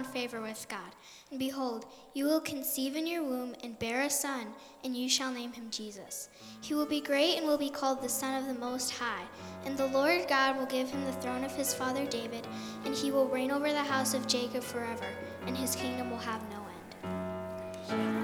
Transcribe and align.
found 0.00 0.14
favor 0.14 0.40
with 0.40 0.66
God. 0.68 0.94
And 1.30 1.38
behold, 1.38 1.86
you 2.14 2.24
will 2.24 2.40
conceive 2.40 2.96
in 2.96 3.06
your 3.06 3.22
womb 3.22 3.54
and 3.62 3.78
bear 3.78 4.02
a 4.02 4.10
son, 4.10 4.46
and 4.84 4.96
you 4.96 5.08
shall 5.08 5.32
name 5.32 5.52
him 5.52 5.68
Jesus. 5.70 6.28
He 6.60 6.74
will 6.74 6.86
be 6.86 7.00
great 7.00 7.36
and 7.36 7.46
will 7.46 7.58
be 7.58 7.70
called 7.70 8.02
the 8.02 8.08
Son 8.08 8.40
of 8.40 8.48
the 8.48 8.60
Most 8.60 8.90
High. 8.90 9.24
And 9.64 9.76
the 9.76 9.86
Lord 9.86 10.26
God 10.28 10.56
will 10.56 10.66
give 10.66 10.90
him 10.90 11.04
the 11.04 11.12
throne 11.12 11.44
of 11.44 11.54
his 11.54 11.74
father 11.74 12.06
David, 12.06 12.46
and 12.84 12.94
he 12.94 13.10
will 13.10 13.28
reign 13.28 13.50
over 13.50 13.70
the 13.70 13.82
house 13.82 14.14
of 14.14 14.26
Jacob 14.26 14.62
forever, 14.62 15.06
and 15.46 15.56
his 15.56 15.76
kingdom 15.76 16.10
will 16.10 16.18
have 16.18 16.42
no 16.50 16.56
end. 16.56 18.19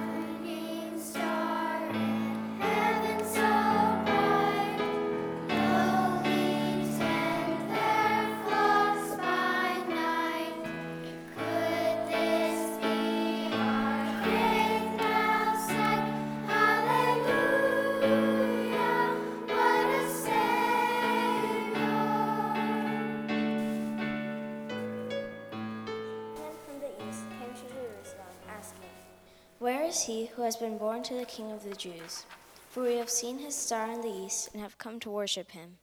Is 29.96 30.02
he 30.02 30.26
who 30.26 30.42
has 30.42 30.56
been 30.56 30.76
born 30.76 31.02
to 31.02 31.14
the 31.14 31.24
King 31.24 31.50
of 31.52 31.64
the 31.64 31.74
Jews? 31.74 32.26
For 32.68 32.82
we 32.82 32.96
have 32.96 33.08
seen 33.08 33.38
his 33.38 33.54
star 33.54 33.90
in 33.90 34.02
the 34.02 34.10
east 34.26 34.50
and 34.52 34.60
have 34.60 34.76
come 34.76 35.00
to 35.00 35.08
worship 35.08 35.52
him. 35.52 35.78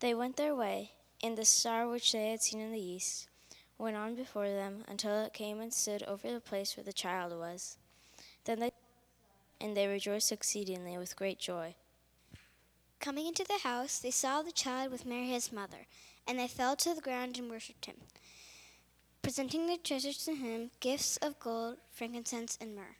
They 0.00 0.12
went 0.12 0.36
their 0.36 0.56
way, 0.56 0.90
and 1.22 1.38
the 1.38 1.44
star 1.44 1.86
which 1.86 2.10
they 2.10 2.30
had 2.30 2.42
seen 2.42 2.60
in 2.60 2.72
the 2.72 2.80
east 2.80 3.28
went 3.78 3.96
on 3.96 4.16
before 4.16 4.48
them 4.48 4.82
until 4.88 5.16
it 5.20 5.34
came 5.34 5.60
and 5.60 5.72
stood 5.72 6.02
over 6.02 6.32
the 6.32 6.40
place 6.40 6.76
where 6.76 6.82
the 6.82 6.92
child 6.92 7.32
was. 7.38 7.76
Then 8.44 8.58
they 8.58 8.72
and 9.60 9.76
they 9.76 9.86
rejoiced 9.86 10.32
exceedingly 10.32 10.98
with 10.98 11.14
great 11.14 11.38
joy. 11.38 11.76
Coming 12.98 13.28
into 13.28 13.44
the 13.44 13.60
house, 13.62 14.00
they 14.00 14.10
saw 14.10 14.42
the 14.42 14.50
child 14.50 14.90
with 14.90 15.06
Mary 15.06 15.28
his 15.28 15.52
mother, 15.52 15.86
and 16.26 16.40
they 16.40 16.48
fell 16.48 16.74
to 16.74 16.92
the 16.92 17.00
ground 17.00 17.38
and 17.38 17.48
worshipped 17.48 17.86
him, 17.86 17.98
presenting 19.22 19.68
their 19.68 19.76
treasures 19.76 20.18
to 20.24 20.34
him 20.34 20.72
gifts 20.80 21.18
of 21.18 21.38
gold, 21.38 21.76
frankincense, 21.92 22.58
and 22.60 22.74
myrrh. 22.74 22.96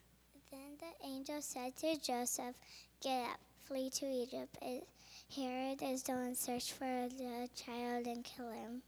The 1.01 1.07
angel 1.07 1.41
said 1.41 1.77
to 1.79 1.97
Joseph, 1.97 2.55
Get 3.01 3.25
up, 3.31 3.41
flee 3.65 3.89
to 3.91 4.07
Egypt. 4.07 4.59
Herod 5.35 5.83
is 5.83 6.03
doing 6.03 6.35
search 6.35 6.73
for 6.73 7.09
the 7.09 7.49
child 7.55 8.07
and 8.07 8.25
kill 8.25 8.51
him. 8.51 8.83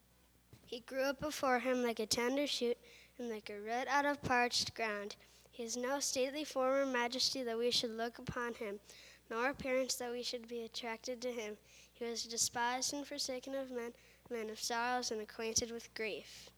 He 0.67 0.81
grew 0.81 1.05
up 1.05 1.21
before 1.21 1.61
him 1.61 1.83
like 1.83 2.01
a 2.01 2.07
tender 2.07 2.47
shoot 2.47 2.77
and 3.19 3.31
like 3.31 3.49
a 3.49 3.59
root 3.59 3.87
out 3.89 4.05
of 4.05 4.23
parched 4.23 4.75
ground. 4.75 5.17
He 5.51 5.63
has 5.63 5.77
no 5.77 6.01
stately 6.01 6.45
form 6.45 6.75
or 6.75 6.87
majesty 6.87 7.43
that 7.43 7.59
we 7.59 7.71
should 7.71 7.97
look 7.97 8.19
upon 8.19 8.55
him, 8.55 8.81
nor 9.31 9.49
appearance 9.49 9.95
that 9.95 10.13
we 10.13 10.23
should 10.23 10.49
be 10.49 10.63
attracted 10.63 11.23
to 11.23 11.33
him. 11.33 11.57
He 11.93 12.05
was 12.05 12.25
despised 12.25 12.93
and 12.93 13.07
forsaken 13.07 13.55
of 13.55 13.71
men, 13.71 13.95
a 14.29 14.33
man 14.33 14.51
of 14.51 14.61
sorrows 14.61 15.11
and 15.11 15.23
acquainted 15.23 15.71
with 15.71 15.95
grief. 15.95 16.51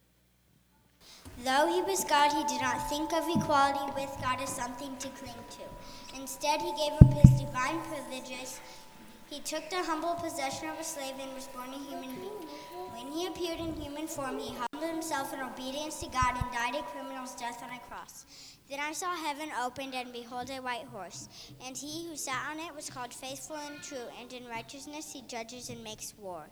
Though 1.45 1.69
he 1.69 1.83
was 1.83 2.05
God, 2.05 2.33
he 2.33 2.44
did 2.44 2.62
not 2.62 2.89
think 2.89 3.12
of 3.12 3.28
equality 3.28 3.93
with 3.94 4.17
God 4.22 4.41
as 4.41 4.49
something 4.49 4.97
to 4.97 5.09
cling 5.09 5.34
to. 5.34 6.17
Instead, 6.19 6.62
he 6.62 6.72
gave 6.72 6.94
up 6.94 7.12
his 7.12 7.41
divine 7.41 7.81
privileges. 7.83 8.61
He 9.28 9.41
took 9.41 9.69
the 9.69 9.83
humble 9.83 10.15
possession 10.15 10.69
of 10.69 10.78
a 10.78 10.84
slave 10.84 11.15
and 11.21 11.34
was 11.34 11.49
born 11.49 11.69
a 11.75 11.78
human 11.78 12.15
being. 12.16 12.49
When 12.95 13.12
he 13.12 13.27
appeared 13.27 13.59
in 13.61 13.75
human 13.75 14.06
form, 14.06 14.39
he 14.39 14.55
humbled 14.55 14.91
himself 14.91 15.34
in 15.34 15.41
obedience 15.41 16.00
to 16.00 16.06
God 16.06 16.37
and 16.41 16.53
died 16.53 16.77
a 16.77 16.83
criminal's 16.84 17.34
death 17.34 17.62
on 17.62 17.77
a 17.77 17.81
cross. 17.81 18.25
Then 18.71 18.81
I 18.81 18.93
saw 18.93 19.15
heaven 19.15 19.50
opened, 19.62 19.95
and 19.95 20.12
behold, 20.12 20.50
a 20.50 20.62
white 20.62 20.87
horse. 20.93 21.28
And 21.65 21.77
he 21.77 22.09
who 22.09 22.16
sat 22.16 22.50
on 22.50 22.59
it 22.59 22.75
was 22.75 22.89
called 22.89 23.12
Faithful 23.12 23.56
and 23.56 23.83
True, 23.83 24.09
and 24.21 24.33
in 24.33 24.47
righteousness 24.49 25.12
he 25.12 25.22
judges 25.22 25.71
and 25.71 25.84
makes 25.84 26.15
war. 26.19 26.47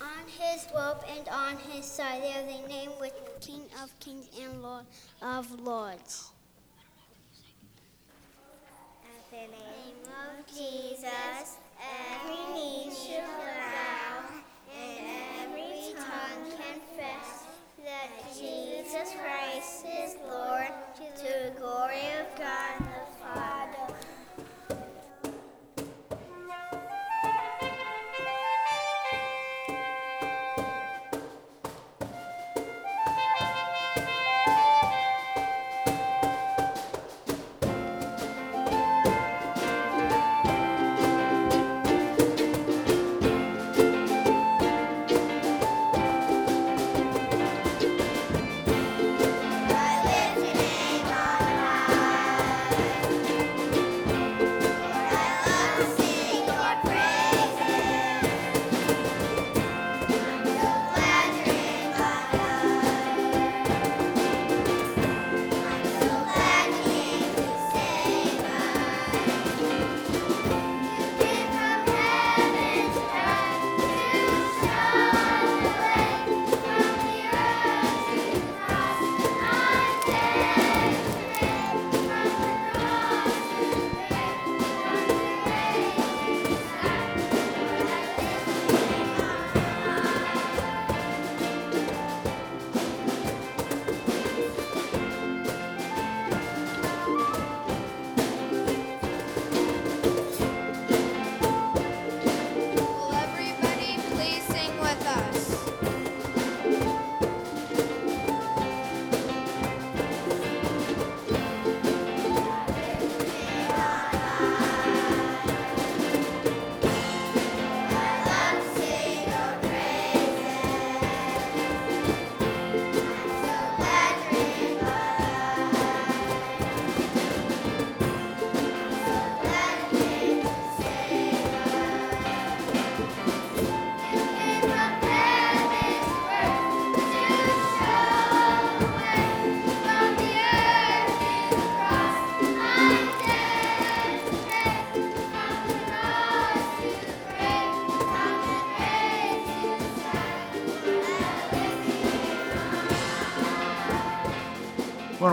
On 0.00 0.26
his 0.26 0.66
robe 0.74 1.04
and 1.16 1.28
on 1.28 1.56
his 1.70 1.84
side 1.84 2.22
there 2.22 2.42
is 2.42 2.64
a 2.64 2.68
name 2.68 2.90
with 3.00 3.12
King 3.40 3.62
of 3.82 3.98
Kings 4.00 4.28
and 4.40 4.62
Lord 4.62 4.84
of 5.22 5.50
Lords. 5.60 6.30
At 9.04 9.30
the 9.30 9.36
name 9.36 10.02
of 10.06 10.46
Jesus, 10.46 11.33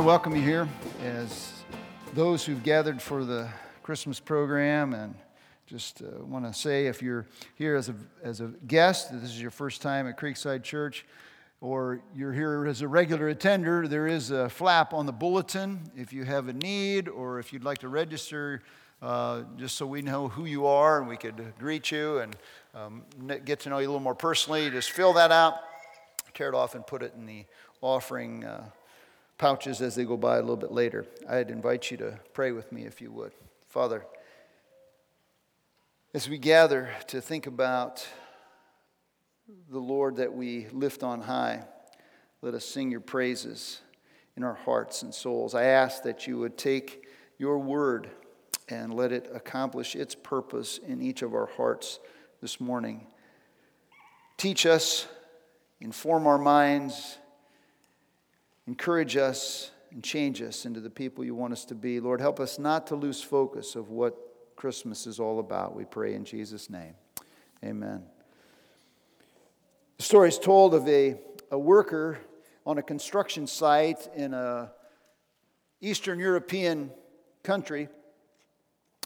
want 0.01 0.07
to 0.07 0.31
welcome 0.31 0.35
you 0.35 0.41
here 0.41 0.67
as 1.03 1.53
those 2.15 2.43
who've 2.43 2.63
gathered 2.63 2.99
for 2.99 3.23
the 3.23 3.47
Christmas 3.83 4.19
program 4.19 4.95
and 4.95 5.13
just 5.67 6.01
uh, 6.01 6.25
want 6.25 6.43
to 6.43 6.51
say 6.51 6.87
if 6.87 7.03
you're 7.03 7.27
here 7.53 7.75
as 7.75 7.87
a, 7.89 7.95
as 8.23 8.41
a 8.41 8.47
guest, 8.65 9.11
this 9.11 9.29
is 9.29 9.39
your 9.39 9.51
first 9.51 9.79
time 9.79 10.07
at 10.07 10.17
Creekside 10.17 10.63
Church, 10.63 11.05
or 11.59 12.01
you're 12.15 12.33
here 12.33 12.65
as 12.65 12.81
a 12.81 12.87
regular 12.87 13.27
attender, 13.27 13.87
there 13.87 14.07
is 14.07 14.31
a 14.31 14.49
flap 14.49 14.91
on 14.91 15.05
the 15.05 15.11
bulletin 15.11 15.79
if 15.95 16.11
you 16.11 16.23
have 16.23 16.47
a 16.47 16.53
need 16.53 17.07
or 17.07 17.37
if 17.37 17.53
you'd 17.53 17.63
like 17.63 17.77
to 17.77 17.87
register, 17.87 18.63
uh, 19.03 19.43
just 19.55 19.77
so 19.77 19.85
we 19.85 20.01
know 20.01 20.27
who 20.27 20.45
you 20.45 20.65
are 20.65 20.99
and 20.99 21.07
we 21.07 21.15
could 21.15 21.53
greet 21.59 21.91
you 21.91 22.17
and 22.17 22.35
um, 22.73 23.03
get 23.45 23.59
to 23.59 23.69
know 23.69 23.77
you 23.77 23.85
a 23.85 23.89
little 23.89 23.99
more 23.99 24.15
personally. 24.15 24.67
Just 24.71 24.89
fill 24.89 25.13
that 25.13 25.31
out, 25.31 25.59
tear 26.33 26.49
it 26.49 26.55
off, 26.55 26.73
and 26.73 26.87
put 26.87 27.03
it 27.03 27.13
in 27.15 27.27
the 27.27 27.45
offering 27.83 28.43
uh, 28.45 28.63
pouches 29.41 29.81
as 29.81 29.95
they 29.95 30.05
go 30.05 30.15
by 30.15 30.37
a 30.37 30.39
little 30.39 30.55
bit 30.55 30.71
later. 30.71 31.03
I'd 31.27 31.49
invite 31.49 31.89
you 31.89 31.97
to 31.97 32.19
pray 32.31 32.51
with 32.51 32.71
me 32.71 32.83
if 32.83 33.01
you 33.01 33.11
would. 33.11 33.31
Father, 33.69 34.05
as 36.13 36.29
we 36.29 36.37
gather 36.37 36.91
to 37.07 37.21
think 37.21 37.47
about 37.47 38.07
the 39.67 39.79
Lord 39.79 40.17
that 40.17 40.31
we 40.31 40.67
lift 40.71 41.01
on 41.01 41.21
high, 41.21 41.63
let 42.43 42.53
us 42.53 42.63
sing 42.63 42.91
your 42.91 42.99
praises 42.99 43.81
in 44.37 44.43
our 44.43 44.53
hearts 44.53 45.01
and 45.01 45.11
souls. 45.11 45.55
I 45.55 45.63
ask 45.63 46.03
that 46.03 46.27
you 46.27 46.37
would 46.37 46.55
take 46.55 47.07
your 47.39 47.57
word 47.57 48.11
and 48.69 48.93
let 48.93 49.11
it 49.11 49.27
accomplish 49.33 49.95
its 49.95 50.13
purpose 50.13 50.77
in 50.77 51.01
each 51.01 51.23
of 51.23 51.33
our 51.33 51.47
hearts 51.57 51.99
this 52.43 52.61
morning. 52.61 53.07
Teach 54.37 54.67
us, 54.67 55.07
inform 55.79 56.27
our 56.27 56.37
minds, 56.37 57.17
encourage 58.67 59.17
us, 59.17 59.71
and 59.91 60.03
change 60.03 60.41
us 60.41 60.65
into 60.65 60.79
the 60.79 60.89
people 60.89 61.23
you 61.23 61.35
want 61.35 61.53
us 61.53 61.65
to 61.65 61.75
be. 61.75 61.99
Lord, 61.99 62.21
help 62.21 62.39
us 62.39 62.57
not 62.57 62.87
to 62.87 62.95
lose 62.95 63.21
focus 63.21 63.75
of 63.75 63.89
what 63.89 64.17
Christmas 64.55 65.05
is 65.05 65.19
all 65.19 65.39
about. 65.39 65.75
We 65.75 65.85
pray 65.85 66.13
in 66.13 66.23
Jesus' 66.23 66.69
name. 66.69 66.93
Amen. 67.63 68.03
The 69.97 70.03
story 70.03 70.29
is 70.29 70.39
told 70.39 70.73
of 70.73 70.87
a, 70.87 71.15
a 71.51 71.59
worker 71.59 72.17
on 72.65 72.77
a 72.77 72.81
construction 72.81 73.47
site 73.47 74.07
in 74.15 74.33
a 74.33 74.71
Eastern 75.81 76.19
European 76.19 76.91
country. 77.43 77.89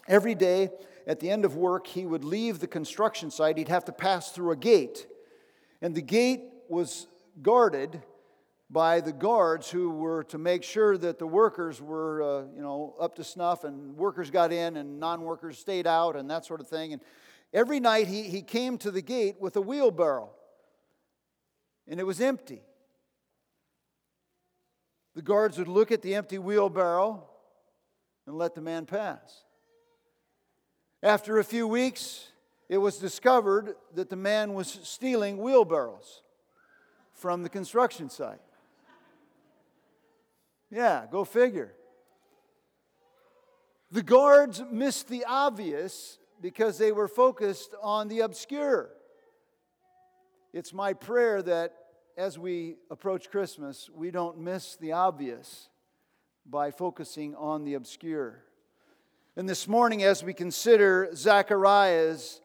Every 0.06 0.34
day 0.34 0.70
at 1.06 1.20
the 1.20 1.30
end 1.30 1.44
of 1.44 1.56
work, 1.56 1.86
he 1.86 2.06
would 2.06 2.22
leave 2.22 2.60
the 2.60 2.66
construction 2.66 3.30
site. 3.30 3.58
He'd 3.58 3.68
have 3.68 3.84
to 3.86 3.92
pass 3.92 4.30
through 4.30 4.52
a 4.52 4.56
gate. 4.56 5.06
And 5.82 5.94
the 5.94 6.02
gate 6.02 6.42
was 6.68 7.06
guarded 7.42 8.02
by 8.68 9.00
the 9.00 9.12
guards 9.12 9.70
who 9.70 9.90
were 9.90 10.24
to 10.24 10.38
make 10.38 10.62
sure 10.62 10.98
that 10.98 11.18
the 11.18 11.26
workers 11.26 11.80
were, 11.80 12.22
uh, 12.22 12.44
you 12.54 12.62
know, 12.62 12.94
up 13.00 13.14
to 13.16 13.24
snuff 13.24 13.64
and 13.64 13.96
workers 13.96 14.30
got 14.30 14.52
in 14.52 14.76
and 14.76 14.98
non 14.98 15.22
workers 15.22 15.58
stayed 15.58 15.86
out 15.86 16.16
and 16.16 16.30
that 16.30 16.44
sort 16.44 16.60
of 16.60 16.68
thing. 16.68 16.92
And 16.92 17.02
every 17.52 17.78
night 17.78 18.08
he, 18.08 18.24
he 18.24 18.42
came 18.42 18.76
to 18.78 18.90
the 18.90 19.02
gate 19.02 19.36
with 19.40 19.56
a 19.56 19.60
wheelbarrow 19.60 20.30
and 21.86 22.00
it 22.00 22.04
was 22.04 22.20
empty. 22.20 22.62
The 25.14 25.22
guards 25.22 25.58
would 25.58 25.68
look 25.68 25.92
at 25.92 26.02
the 26.02 26.14
empty 26.14 26.38
wheelbarrow 26.38 27.24
and 28.26 28.36
let 28.36 28.54
the 28.54 28.60
man 28.60 28.84
pass. 28.84 29.44
After 31.02 31.38
a 31.38 31.44
few 31.44 31.68
weeks, 31.68 32.26
it 32.68 32.78
was 32.78 32.98
discovered 32.98 33.76
that 33.94 34.10
the 34.10 34.16
man 34.16 34.54
was 34.54 34.80
stealing 34.82 35.38
wheelbarrows 35.38 36.22
from 37.12 37.44
the 37.44 37.48
construction 37.48 38.10
site. 38.10 38.40
Yeah, 40.70 41.06
go 41.10 41.24
figure. 41.24 41.74
The 43.90 44.02
guards 44.02 44.62
missed 44.70 45.08
the 45.08 45.24
obvious 45.26 46.18
because 46.40 46.76
they 46.76 46.92
were 46.92 47.08
focused 47.08 47.74
on 47.82 48.08
the 48.08 48.20
obscure. 48.20 48.90
It's 50.52 50.72
my 50.72 50.92
prayer 50.92 51.42
that 51.42 51.74
as 52.16 52.38
we 52.38 52.76
approach 52.90 53.30
Christmas, 53.30 53.88
we 53.94 54.10
don't 54.10 54.38
miss 54.38 54.76
the 54.76 54.92
obvious 54.92 55.68
by 56.44 56.70
focusing 56.70 57.34
on 57.34 57.64
the 57.64 57.74
obscure. 57.74 58.42
And 59.36 59.48
this 59.48 59.68
morning, 59.68 60.02
as 60.02 60.24
we 60.24 60.32
consider 60.32 61.10
Zechariah's 61.14 62.40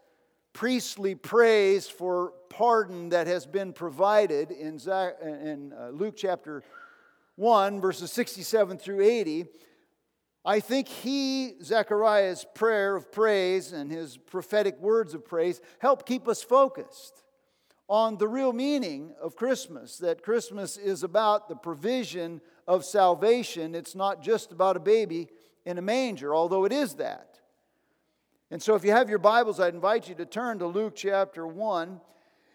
priestly 0.54 1.16
praise 1.16 1.88
for 1.88 2.34
pardon 2.50 3.10
that 3.10 3.28
has 3.28 3.46
been 3.46 3.72
provided 3.72 4.52
in, 4.52 4.78
uh, 4.88 5.90
Luke 5.94 6.16
chapter 6.18 6.64
1, 7.42 7.82
verses 7.82 8.12
67 8.12 8.78
through 8.78 9.02
80, 9.02 9.46
I 10.46 10.60
think 10.60 10.88
he, 10.88 11.56
Zechariah's 11.64 12.46
prayer 12.54 12.96
of 12.96 13.12
praise 13.12 13.74
and 13.74 13.92
his 13.92 14.16
prophetic 14.18 14.80
words 14.80 15.16
of 15.16 15.26
praise, 15.26 15.60
help 15.80 16.06
keep 16.06 16.28
us 16.28 16.44
focused 16.44 17.24
on 17.90 18.18
the 18.18 18.28
real 18.28 18.54
meaning 18.54 19.14
of 19.20 19.36
Christmas 19.36 19.98
that 19.98 20.24
Christmas 20.24 20.78
is 20.78 21.04
about 21.04 21.50
the 21.50 21.56
provision 21.56 22.42
of 22.68 22.86
salvation. 22.86 23.74
It's 23.76 23.96
not 23.96 24.22
just 24.22 24.52
about 24.52 24.78
a 24.78 24.80
baby 24.80 25.28
in 25.66 25.78
a 25.78 25.82
manger, 25.82 26.34
although 26.34 26.66
it 26.66 26.72
is 26.72 26.94
that. 26.96 27.40
And 28.52 28.62
so, 28.62 28.76
if 28.76 28.86
you 28.86 28.92
have 28.92 29.10
your 29.10 29.20
Bibles, 29.20 29.60
I'd 29.60 29.74
invite 29.74 30.08
you 30.08 30.16
to 30.16 30.26
turn 30.26 30.60
to 30.60 30.68
Luke 30.68 30.94
chapter 30.96 31.48
1. 31.48 32.02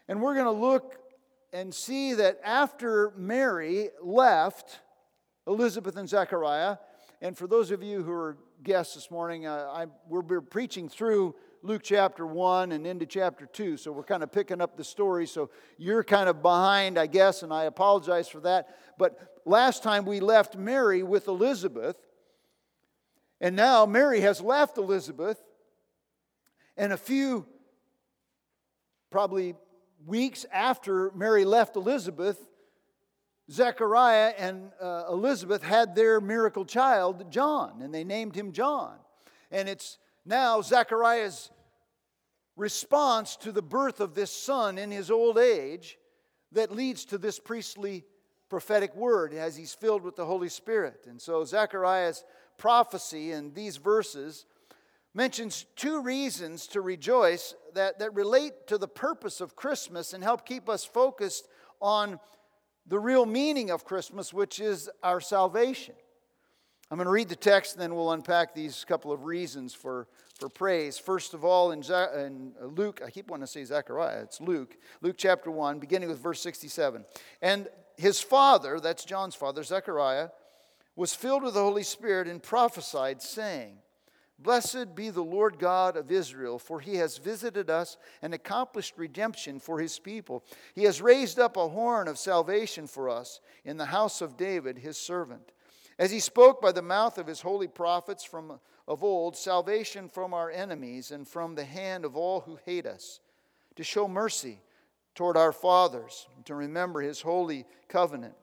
And 0.08 0.22
we're 0.22 0.34
going 0.34 0.46
to 0.46 0.50
look 0.52 1.05
and 1.52 1.74
see 1.74 2.14
that 2.14 2.40
after 2.44 3.12
Mary 3.16 3.90
left 4.02 4.80
Elizabeth 5.46 5.96
and 5.96 6.08
Zechariah, 6.08 6.78
and 7.20 7.36
for 7.36 7.46
those 7.46 7.70
of 7.70 7.82
you 7.82 8.02
who 8.02 8.12
are 8.12 8.36
guests 8.62 8.94
this 8.94 9.10
morning, 9.10 9.46
uh, 9.46 9.70
I, 9.72 9.86
we're 10.08 10.40
preaching 10.40 10.88
through 10.88 11.34
Luke 11.62 11.82
chapter 11.82 12.26
1 12.26 12.72
and 12.72 12.86
into 12.86 13.06
chapter 13.06 13.46
2. 13.46 13.76
So 13.76 13.90
we're 13.90 14.04
kind 14.04 14.22
of 14.22 14.30
picking 14.30 14.60
up 14.60 14.76
the 14.76 14.84
story. 14.84 15.26
So 15.26 15.50
you're 15.78 16.04
kind 16.04 16.28
of 16.28 16.42
behind, 16.42 16.98
I 16.98 17.06
guess, 17.06 17.42
and 17.42 17.52
I 17.52 17.64
apologize 17.64 18.28
for 18.28 18.40
that. 18.40 18.68
But 18.98 19.40
last 19.44 19.82
time 19.82 20.04
we 20.04 20.20
left 20.20 20.56
Mary 20.56 21.02
with 21.02 21.28
Elizabeth, 21.28 21.96
and 23.40 23.56
now 23.56 23.86
Mary 23.86 24.20
has 24.20 24.40
left 24.40 24.78
Elizabeth, 24.78 25.42
and 26.76 26.92
a 26.92 26.96
few, 26.96 27.46
probably 29.10 29.54
weeks 30.06 30.46
after 30.52 31.10
Mary 31.14 31.44
left 31.44 31.76
Elizabeth, 31.76 32.38
Zechariah 33.50 34.32
and 34.38 34.70
uh, 34.80 35.04
Elizabeth 35.10 35.62
had 35.62 35.94
their 35.94 36.20
miracle 36.20 36.64
child, 36.64 37.30
John, 37.30 37.80
and 37.82 37.94
they 37.94 38.04
named 38.04 38.34
him 38.34 38.52
John. 38.52 38.96
And 39.50 39.68
it's 39.68 39.98
now 40.24 40.60
Zechariah's 40.62 41.50
response 42.56 43.36
to 43.36 43.52
the 43.52 43.62
birth 43.62 44.00
of 44.00 44.14
this 44.14 44.30
son 44.30 44.78
in 44.78 44.90
his 44.90 45.10
old 45.10 45.38
age 45.38 45.98
that 46.52 46.72
leads 46.72 47.04
to 47.06 47.18
this 47.18 47.38
priestly 47.38 48.04
prophetic 48.48 48.94
word 48.96 49.34
as 49.34 49.56
he's 49.56 49.74
filled 49.74 50.02
with 50.02 50.16
the 50.16 50.24
Holy 50.24 50.48
Spirit. 50.48 51.06
And 51.08 51.20
so 51.20 51.44
Zechariah's 51.44 52.24
prophecy 52.56 53.32
in 53.32 53.52
these 53.52 53.76
verses 53.76 54.46
mentions 55.16 55.66
two 55.74 56.02
reasons 56.02 56.68
to 56.68 56.80
rejoice 56.80 57.54
that, 57.74 57.98
that 57.98 58.14
relate 58.14 58.66
to 58.68 58.78
the 58.78 58.86
purpose 58.86 59.40
of 59.40 59.56
Christmas 59.56 60.12
and 60.12 60.22
help 60.22 60.46
keep 60.46 60.68
us 60.68 60.84
focused 60.84 61.48
on 61.80 62.20
the 62.86 62.98
real 62.98 63.26
meaning 63.26 63.70
of 63.70 63.84
Christmas, 63.84 64.32
which 64.32 64.60
is 64.60 64.88
our 65.02 65.20
salvation. 65.20 65.94
I'm 66.90 66.98
going 66.98 67.06
to 67.06 67.10
read 67.10 67.28
the 67.28 67.34
text 67.34 67.72
and 67.72 67.82
then 67.82 67.96
we'll 67.96 68.12
unpack 68.12 68.54
these 68.54 68.84
couple 68.84 69.10
of 69.10 69.24
reasons 69.24 69.74
for 69.74 70.06
for 70.38 70.48
praise. 70.48 70.98
First 70.98 71.34
of 71.34 71.44
all, 71.44 71.72
in, 71.72 71.82
in 71.82 72.52
Luke, 72.60 73.00
I 73.04 73.10
keep 73.10 73.30
wanting 73.30 73.46
to 73.46 73.50
say 73.50 73.64
Zechariah, 73.64 74.22
it's 74.22 74.40
Luke, 74.40 74.76
Luke 75.00 75.16
chapter 75.18 75.50
1, 75.50 75.78
beginning 75.78 76.08
with 76.08 76.18
verse 76.18 76.40
67. 76.40 77.04
And 77.42 77.68
his 77.96 78.20
father, 78.20 78.78
that's 78.78 79.04
John's 79.04 79.34
father, 79.34 79.62
Zechariah, 79.62 80.28
was 80.94 81.14
filled 81.14 81.42
with 81.42 81.54
the 81.54 81.62
Holy 81.62 81.82
Spirit 81.82 82.28
and 82.28 82.42
prophesied, 82.42 83.22
saying, 83.22 83.78
Blessed 84.38 84.94
be 84.94 85.10
the 85.10 85.22
Lord 85.22 85.58
God 85.58 85.96
of 85.96 86.12
Israel, 86.12 86.58
for 86.58 86.80
he 86.80 86.96
has 86.96 87.18
visited 87.18 87.70
us 87.70 87.96
and 88.20 88.34
accomplished 88.34 88.94
redemption 88.96 89.58
for 89.58 89.80
his 89.80 89.98
people. 89.98 90.44
He 90.74 90.84
has 90.84 91.00
raised 91.00 91.38
up 91.38 91.56
a 91.56 91.68
horn 91.68 92.06
of 92.06 92.18
salvation 92.18 92.86
for 92.86 93.08
us 93.08 93.40
in 93.64 93.78
the 93.78 93.86
house 93.86 94.20
of 94.20 94.36
David, 94.36 94.78
his 94.78 94.98
servant. 94.98 95.52
As 95.98 96.10
he 96.10 96.20
spoke 96.20 96.60
by 96.60 96.72
the 96.72 96.82
mouth 96.82 97.16
of 97.16 97.26
his 97.26 97.40
holy 97.40 97.68
prophets 97.68 98.24
from 98.24 98.60
of 98.88 99.02
old 99.02 99.36
salvation 99.36 100.08
from 100.08 100.32
our 100.32 100.50
enemies 100.50 101.10
and 101.10 101.26
from 101.26 101.54
the 101.54 101.64
hand 101.64 102.04
of 102.04 102.16
all 102.16 102.40
who 102.40 102.58
hate 102.64 102.86
us, 102.86 103.20
to 103.74 103.82
show 103.82 104.06
mercy 104.06 104.60
toward 105.14 105.36
our 105.36 105.52
fathers, 105.52 106.26
to 106.44 106.54
remember 106.54 107.00
his 107.00 107.20
holy 107.20 107.66
covenant, 107.88 108.34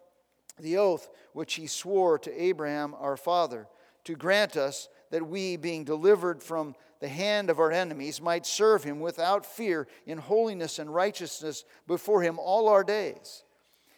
the 0.60 0.78
oath 0.78 1.10
which 1.34 1.54
he 1.54 1.68
swore 1.68 2.20
to 2.20 2.42
Abraham 2.42 2.94
our 3.00 3.18
father, 3.18 3.68
to 4.04 4.16
grant 4.16 4.58
us 4.58 4.90
that 5.14 5.28
we, 5.28 5.58
being 5.58 5.84
delivered 5.84 6.42
from 6.42 6.74
the 7.00 7.08
hand 7.08 7.52
of 7.52 7.60
our 7.60 7.72
enemies, 7.72 8.20
might 8.20 8.48
serve 8.48 8.84
him 8.84 9.00
without 9.00 9.46
fear 9.46 9.88
in 10.08 10.18
holiness 10.18 10.80
and 10.80 10.92
righteousness 10.92 11.66
before 11.86 12.24
him 12.24 12.40
all 12.40 12.68
our 12.68 12.84
days. 12.84 13.44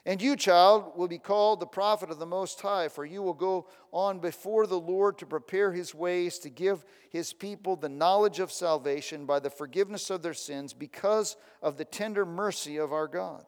And 0.06 0.22
you, 0.22 0.36
child, 0.36 0.92
will 0.98 1.08
be 1.08 1.18
called 1.18 1.62
the 1.62 1.68
prophet 1.68 2.12
of 2.12 2.20
the 2.20 2.26
Most 2.26 2.60
High, 2.60 2.90
for 2.90 3.06
you 3.06 3.22
will 3.22 3.34
go 3.34 3.66
on 3.94 4.20
before 4.20 4.68
the 4.68 4.78
Lord 4.78 5.18
to 5.20 5.26
prepare 5.26 5.72
his 5.72 5.96
ways, 5.96 6.38
to 6.40 6.50
give 6.50 6.84
his 7.10 7.32
people 7.32 7.78
the 7.78 7.88
knowledge 7.88 8.42
of 8.42 8.52
salvation 8.52 9.26
by 9.26 9.40
the 9.40 9.50
forgiveness 9.50 10.10
of 10.10 10.22
their 10.22 10.34
sins, 10.34 10.74
because 10.74 11.38
of 11.62 11.78
the 11.78 11.86
tender 11.86 12.26
mercy 12.26 12.76
of 12.76 12.92
our 12.92 13.08
God, 13.08 13.46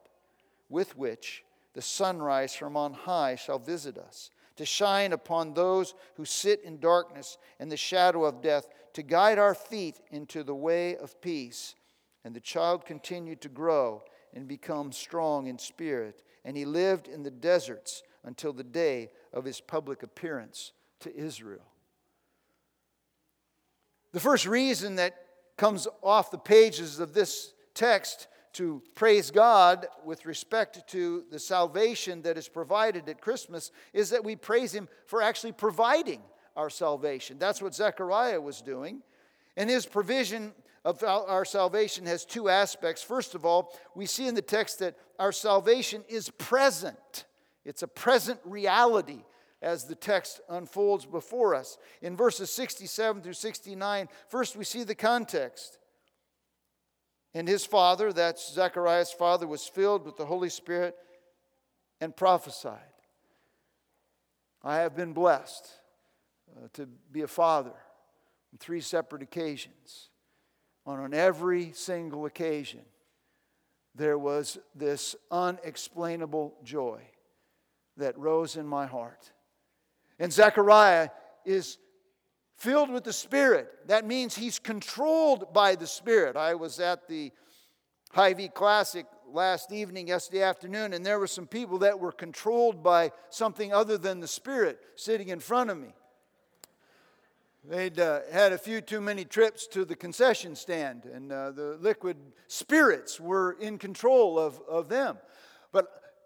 with 0.70 0.98
which 0.98 1.44
the 1.74 1.82
sunrise 1.82 2.56
from 2.56 2.78
on 2.78 2.94
high 2.94 3.36
shall 3.36 3.60
visit 3.60 3.98
us, 3.98 4.32
to 4.58 4.66
shine 4.66 5.14
upon 5.14 5.54
those 5.54 5.94
who 6.16 6.26
sit 6.26 6.64
in 6.64 6.80
darkness 6.80 7.38
and 7.60 7.72
the 7.72 7.78
shadow 7.78 8.26
of 8.26 8.42
death, 8.42 8.68
to 8.94 9.04
guide 9.04 9.40
our 9.40 9.56
feet 9.56 10.00
into 10.12 10.44
the 10.44 10.56
way 10.56 10.98
of 10.98 11.22
peace. 11.22 11.76
And 12.24 12.36
the 12.36 12.42
child 12.42 12.86
continued 12.86 13.42
to 13.42 13.50
grow 13.50 14.04
and 14.34 14.48
become 14.48 14.92
strong 14.92 15.48
in 15.48 15.58
spirit, 15.58 16.24
and 16.44 16.58
he 16.58 16.66
lived 16.66 17.08
in 17.08 17.24
the 17.24 17.32
deserts 17.32 18.04
until 18.24 18.54
the 18.54 18.64
day 18.64 19.10
of 19.32 19.46
his 19.46 19.62
public 19.62 20.04
appearance 20.04 20.74
to 21.00 21.16
Israel. 21.16 21.66
The 24.12 24.20
first 24.20 24.46
reason 24.46 24.96
that 24.96 25.16
comes 25.58 25.88
off 26.02 26.32
the 26.32 26.38
pages 26.38 27.00
of 27.00 27.14
this 27.14 27.54
text 27.74 28.28
to 28.58 28.82
praise 28.96 29.32
God 29.32 29.88
with 30.04 30.26
respect 30.26 30.88
to 30.90 31.24
the 31.32 31.40
salvation 31.40 32.24
that 32.24 32.38
is 32.38 32.50
provided 32.50 33.08
at 33.08 33.22
Christmas 33.22 33.72
is 33.94 34.10
that 34.10 34.24
we 34.24 34.36
praise 34.36 34.74
Him 34.74 34.88
for 35.06 35.22
actually 35.22 35.52
providing 35.52 36.22
our 36.56 36.70
salvation. 36.72 37.38
That's 37.38 37.62
what 37.62 37.76
Zechariah 37.76 38.42
was 38.42 38.62
doing. 38.62 39.04
And 39.56 39.70
his 39.70 39.86
provision 39.86 40.54
of 40.84 41.04
our 41.04 41.46
salvation 41.46 42.06
has 42.08 42.26
two 42.26 42.50
aspects. 42.50 43.04
First 43.04 43.36
of 43.36 43.46
all, 43.46 43.76
we 43.96 44.06
see 44.06 44.28
in 44.28 44.36
the 44.36 44.42
text 44.42 44.80
that 44.80 44.96
our 45.20 45.32
salvation 45.32 46.04
is 46.08 46.30
present, 46.30 47.26
it's 47.64 47.84
a 47.84 47.88
present 47.88 48.40
reality 48.44 49.24
as 49.62 49.86
the 49.86 49.96
text 49.96 50.42
unfolds 50.50 51.06
before 51.06 51.56
us. 51.56 51.78
In 52.02 52.16
verses 52.16 52.52
67 52.52 53.22
through 53.22 53.34
69, 53.34 54.08
first 54.28 54.56
we 54.56 54.64
see 54.64 54.84
the 54.84 54.96
context. 54.96 55.80
And 57.38 57.48
his 57.48 57.64
father, 57.64 58.12
that's 58.12 58.52
Zechariah's 58.52 59.12
father, 59.12 59.46
was 59.46 59.68
filled 59.68 60.06
with 60.06 60.18
the 60.18 60.26
Holy 60.26 60.50
Spirit 60.50 60.96
and 62.02 62.16
prophesied. 62.16 62.80
I 64.64 64.78
have 64.78 64.96
been 64.96 65.14
blessed 65.14 65.70
uh, 66.52 66.68
to 66.74 66.88
be 67.12 67.22
a 67.22 67.28
father 67.28 67.70
on 67.70 68.58
three 68.58 68.82
separate 68.82 69.22
occasions. 69.22 70.10
And 70.88 71.00
on 71.00 71.14
every 71.14 71.74
single 71.74 72.26
occasion, 72.26 72.82
there 73.94 74.18
was 74.18 74.58
this 74.74 75.16
unexplainable 75.30 76.56
joy 76.64 77.02
that 77.98 78.18
rose 78.18 78.56
in 78.56 78.66
my 78.66 78.88
heart. 78.88 79.32
And 80.18 80.34
Zechariah 80.34 81.10
is 81.46 81.78
filled 82.58 82.90
with 82.90 83.04
the 83.04 83.14
Spirit. 83.14 83.88
That 83.88 84.06
means 84.06 84.36
he's 84.36 84.60
controlled 84.60 85.54
by 85.54 85.76
the 85.76 85.88
Spirit. 85.88 86.36
I 86.36 86.56
was 86.56 86.80
at 86.80 87.08
the 87.08 87.32
Hy-Vee 88.12 88.50
Classic 88.50 89.06
last 89.32 89.72
evening, 89.72 90.08
yesterday 90.08 90.42
afternoon, 90.42 90.94
and 90.94 91.06
there 91.06 91.20
were 91.20 91.28
some 91.28 91.46
people 91.46 91.80
that 91.80 92.00
were 92.00 92.12
controlled 92.12 92.82
by 92.82 93.12
something 93.30 93.74
other 93.74 93.98
than 93.98 94.20
the 94.20 94.28
Spirit 94.28 94.80
sitting 94.96 95.30
in 95.30 95.40
front 95.40 95.70
of 95.70 95.78
me. 95.78 95.94
They'd 97.64 98.00
uh, 98.00 98.22
had 98.32 98.54
a 98.54 98.58
few 98.58 98.80
too 98.80 99.02
many 99.02 99.26
trips 99.26 99.68
to 99.68 99.84
the 99.84 99.96
concession 99.96 100.56
stand, 100.56 101.04
and 101.06 101.32
uh, 101.32 101.52
the 101.52 101.78
liquid 101.82 102.18
spirits 102.48 103.20
were 103.20 103.58
in 103.60 103.78
control 103.78 104.40
of, 104.40 104.62
of 104.70 104.88
them. 104.88 105.18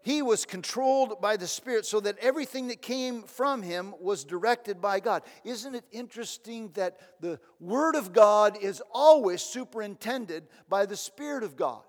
He 0.03 0.21
was 0.21 0.45
controlled 0.45 1.21
by 1.21 1.37
the 1.37 1.47
Spirit 1.47 1.85
so 1.85 1.99
that 1.99 2.17
everything 2.19 2.67
that 2.67 2.81
came 2.81 3.23
from 3.23 3.61
him 3.61 3.93
was 3.99 4.23
directed 4.23 4.81
by 4.81 4.99
God. 4.99 5.23
Isn't 5.43 5.75
it 5.75 5.85
interesting 5.91 6.71
that 6.73 6.97
the 7.19 7.39
Word 7.59 7.95
of 7.95 8.11
God 8.11 8.57
is 8.59 8.81
always 8.91 9.41
superintended 9.41 10.47
by 10.67 10.85
the 10.85 10.97
Spirit 10.97 11.43
of 11.43 11.55
God? 11.55 11.83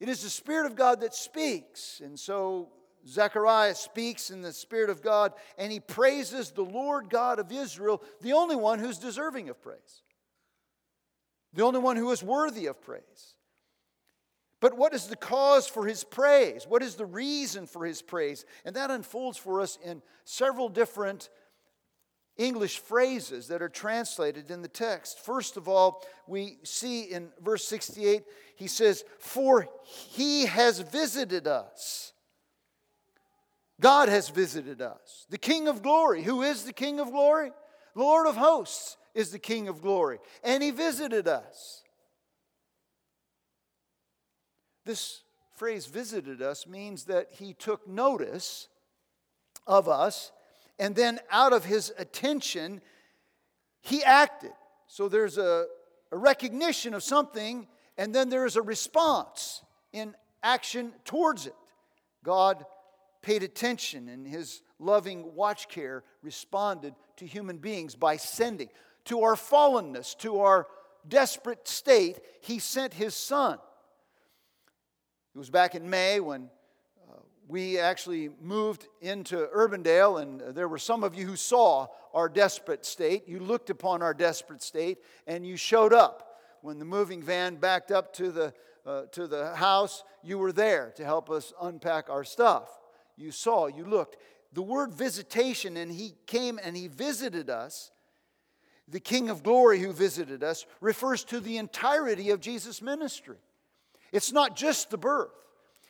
It 0.00 0.08
is 0.08 0.22
the 0.22 0.30
Spirit 0.30 0.66
of 0.66 0.76
God 0.76 1.02
that 1.02 1.14
speaks. 1.14 2.00
And 2.02 2.18
so 2.18 2.70
Zechariah 3.06 3.74
speaks 3.74 4.30
in 4.30 4.40
the 4.40 4.52
Spirit 4.52 4.90
of 4.90 5.02
God 5.02 5.34
and 5.58 5.70
he 5.70 5.80
praises 5.80 6.50
the 6.50 6.64
Lord 6.64 7.10
God 7.10 7.38
of 7.38 7.52
Israel, 7.52 8.02
the 8.22 8.32
only 8.32 8.56
one 8.56 8.78
who's 8.78 8.98
deserving 8.98 9.50
of 9.50 9.60
praise, 9.62 10.02
the 11.52 11.64
only 11.64 11.80
one 11.80 11.96
who 11.96 12.10
is 12.10 12.22
worthy 12.22 12.66
of 12.66 12.80
praise. 12.80 13.33
But 14.64 14.78
what 14.78 14.94
is 14.94 15.08
the 15.08 15.16
cause 15.16 15.66
for 15.66 15.84
his 15.84 16.04
praise? 16.04 16.64
What 16.66 16.82
is 16.82 16.94
the 16.94 17.04
reason 17.04 17.66
for 17.66 17.84
his 17.84 18.00
praise? 18.00 18.46
And 18.64 18.74
that 18.76 18.90
unfolds 18.90 19.36
for 19.36 19.60
us 19.60 19.78
in 19.84 20.00
several 20.24 20.70
different 20.70 21.28
English 22.38 22.78
phrases 22.78 23.48
that 23.48 23.60
are 23.60 23.68
translated 23.68 24.50
in 24.50 24.62
the 24.62 24.68
text. 24.68 25.18
First 25.18 25.58
of 25.58 25.68
all, 25.68 26.02
we 26.26 26.56
see 26.62 27.02
in 27.02 27.28
verse 27.42 27.62
68, 27.66 28.22
he 28.56 28.66
says, 28.66 29.04
For 29.18 29.68
he 29.84 30.46
has 30.46 30.78
visited 30.78 31.46
us. 31.46 32.14
God 33.82 34.08
has 34.08 34.30
visited 34.30 34.80
us. 34.80 35.26
The 35.28 35.36
King 35.36 35.68
of 35.68 35.82
glory. 35.82 36.22
Who 36.22 36.40
is 36.40 36.64
the 36.64 36.72
King 36.72 37.00
of 37.00 37.10
glory? 37.10 37.52
Lord 37.94 38.26
of 38.26 38.36
hosts 38.36 38.96
is 39.12 39.30
the 39.30 39.38
King 39.38 39.68
of 39.68 39.82
glory. 39.82 40.20
And 40.42 40.62
he 40.62 40.70
visited 40.70 41.28
us. 41.28 41.83
This 44.84 45.22
phrase 45.52 45.86
visited 45.86 46.42
us 46.42 46.66
means 46.66 47.04
that 47.04 47.28
he 47.30 47.54
took 47.54 47.86
notice 47.88 48.68
of 49.66 49.88
us, 49.88 50.30
and 50.78 50.94
then 50.94 51.20
out 51.30 51.52
of 51.52 51.64
his 51.64 51.92
attention, 51.96 52.80
he 53.80 54.02
acted. 54.04 54.52
So 54.86 55.08
there's 55.08 55.38
a, 55.38 55.66
a 56.12 56.16
recognition 56.16 56.92
of 56.92 57.02
something, 57.02 57.66
and 57.96 58.14
then 58.14 58.28
there 58.28 58.44
is 58.44 58.56
a 58.56 58.62
response 58.62 59.62
in 59.92 60.14
action 60.42 60.92
towards 61.04 61.46
it. 61.46 61.54
God 62.22 62.64
paid 63.22 63.42
attention, 63.42 64.08
and 64.08 64.26
his 64.26 64.60
loving 64.78 65.34
watch 65.34 65.68
care 65.68 66.02
responded 66.22 66.94
to 67.16 67.26
human 67.26 67.56
beings 67.56 67.94
by 67.94 68.16
sending. 68.16 68.68
To 69.06 69.22
our 69.22 69.34
fallenness, 69.34 70.16
to 70.18 70.40
our 70.40 70.66
desperate 71.06 71.68
state, 71.68 72.18
he 72.42 72.58
sent 72.58 72.92
his 72.92 73.14
son 73.14 73.58
it 75.34 75.38
was 75.38 75.50
back 75.50 75.74
in 75.74 75.90
May 75.90 76.20
when 76.20 76.48
uh, 77.10 77.16
we 77.48 77.80
actually 77.80 78.30
moved 78.40 78.86
into 79.00 79.48
Urbandale, 79.54 80.22
and 80.22 80.40
there 80.54 80.68
were 80.68 80.78
some 80.78 81.02
of 81.02 81.16
you 81.16 81.26
who 81.26 81.34
saw 81.34 81.88
our 82.12 82.28
desperate 82.28 82.86
state. 82.86 83.26
You 83.26 83.40
looked 83.40 83.68
upon 83.68 84.00
our 84.00 84.14
desperate 84.14 84.62
state, 84.62 84.98
and 85.26 85.44
you 85.44 85.56
showed 85.56 85.92
up. 85.92 86.38
When 86.60 86.78
the 86.78 86.84
moving 86.84 87.20
van 87.20 87.56
backed 87.56 87.90
up 87.90 88.14
to 88.14 88.30
the, 88.30 88.54
uh, 88.86 89.06
to 89.12 89.26
the 89.26 89.56
house, 89.56 90.04
you 90.22 90.38
were 90.38 90.52
there 90.52 90.92
to 90.96 91.04
help 91.04 91.28
us 91.30 91.52
unpack 91.60 92.08
our 92.08 92.22
stuff. 92.22 92.68
You 93.16 93.32
saw, 93.32 93.66
you 93.66 93.84
looked. 93.84 94.16
The 94.52 94.62
word 94.62 94.94
visitation, 94.94 95.76
and 95.76 95.90
he 95.90 96.14
came 96.26 96.60
and 96.62 96.76
he 96.76 96.86
visited 96.86 97.50
us, 97.50 97.90
the 98.86 99.00
King 99.00 99.30
of 99.30 99.42
Glory 99.42 99.80
who 99.80 99.92
visited 99.92 100.44
us, 100.44 100.64
refers 100.80 101.24
to 101.24 101.40
the 101.40 101.58
entirety 101.58 102.30
of 102.30 102.40
Jesus' 102.40 102.80
ministry. 102.80 103.38
It's 104.14 104.30
not 104.30 104.54
just 104.54 104.90
the 104.90 104.96
birth, 104.96 105.32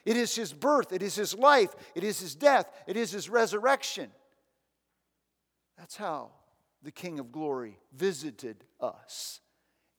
it 0.07 0.16
is 0.16 0.35
his 0.35 0.52
birth, 0.54 0.93
it 0.93 1.02
is 1.02 1.14
his 1.14 1.35
life, 1.35 1.75
it 1.95 2.02
is 2.02 2.19
his 2.19 2.35
death, 2.35 2.71
it 2.87 2.97
is 2.97 3.12
his 3.12 3.28
resurrection. 3.28 4.11
That's 5.76 5.97
how 5.97 6.31
the 6.83 6.90
King 6.90 7.19
of 7.19 7.31
Glory 7.31 7.78
visited 7.93 8.64
us. 8.81 9.40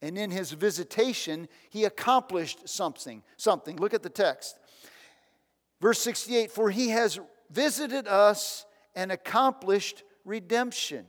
And 0.02 0.18
in 0.18 0.32
his 0.32 0.52
visitation, 0.52 1.48
he 1.70 1.84
accomplished 1.84 2.68
something. 2.68 3.22
Something. 3.38 3.78
Look 3.78 3.94
at 3.94 4.04
the 4.04 4.10
text. 4.10 4.58
Verse 5.80 6.00
68 6.00 6.52
For 6.52 6.72
he 6.72 6.90
has 6.90 7.20
visited 7.52 8.08
us 8.08 8.66
and 8.96 9.12
accomplished 9.12 10.04
redemption 10.24 11.06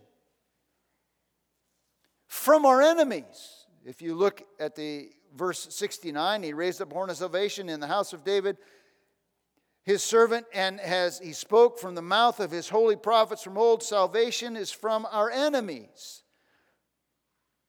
from 2.26 2.66
our 2.66 2.82
enemies. 2.82 3.66
If 3.86 4.02
you 4.02 4.14
look 4.14 4.42
at 4.60 4.74
the 4.74 5.08
verse 5.36 5.68
69 5.70 6.42
he 6.42 6.52
raised 6.52 6.80
up 6.80 6.92
horn 6.92 7.10
of 7.10 7.16
salvation 7.16 7.68
in 7.68 7.80
the 7.80 7.86
house 7.86 8.12
of 8.12 8.24
david. 8.24 8.56
His 9.84 10.02
servant 10.02 10.46
and 10.52 10.80
has 10.80 11.20
he 11.20 11.32
spoke 11.32 11.78
from 11.78 11.94
the 11.94 12.02
mouth 12.02 12.40
of 12.40 12.50
his 12.50 12.68
holy 12.68 12.96
prophets 12.96 13.42
from 13.42 13.56
old 13.56 13.82
salvation 13.82 14.56
is 14.56 14.72
from 14.72 15.06
our 15.12 15.30
enemies. 15.30 16.24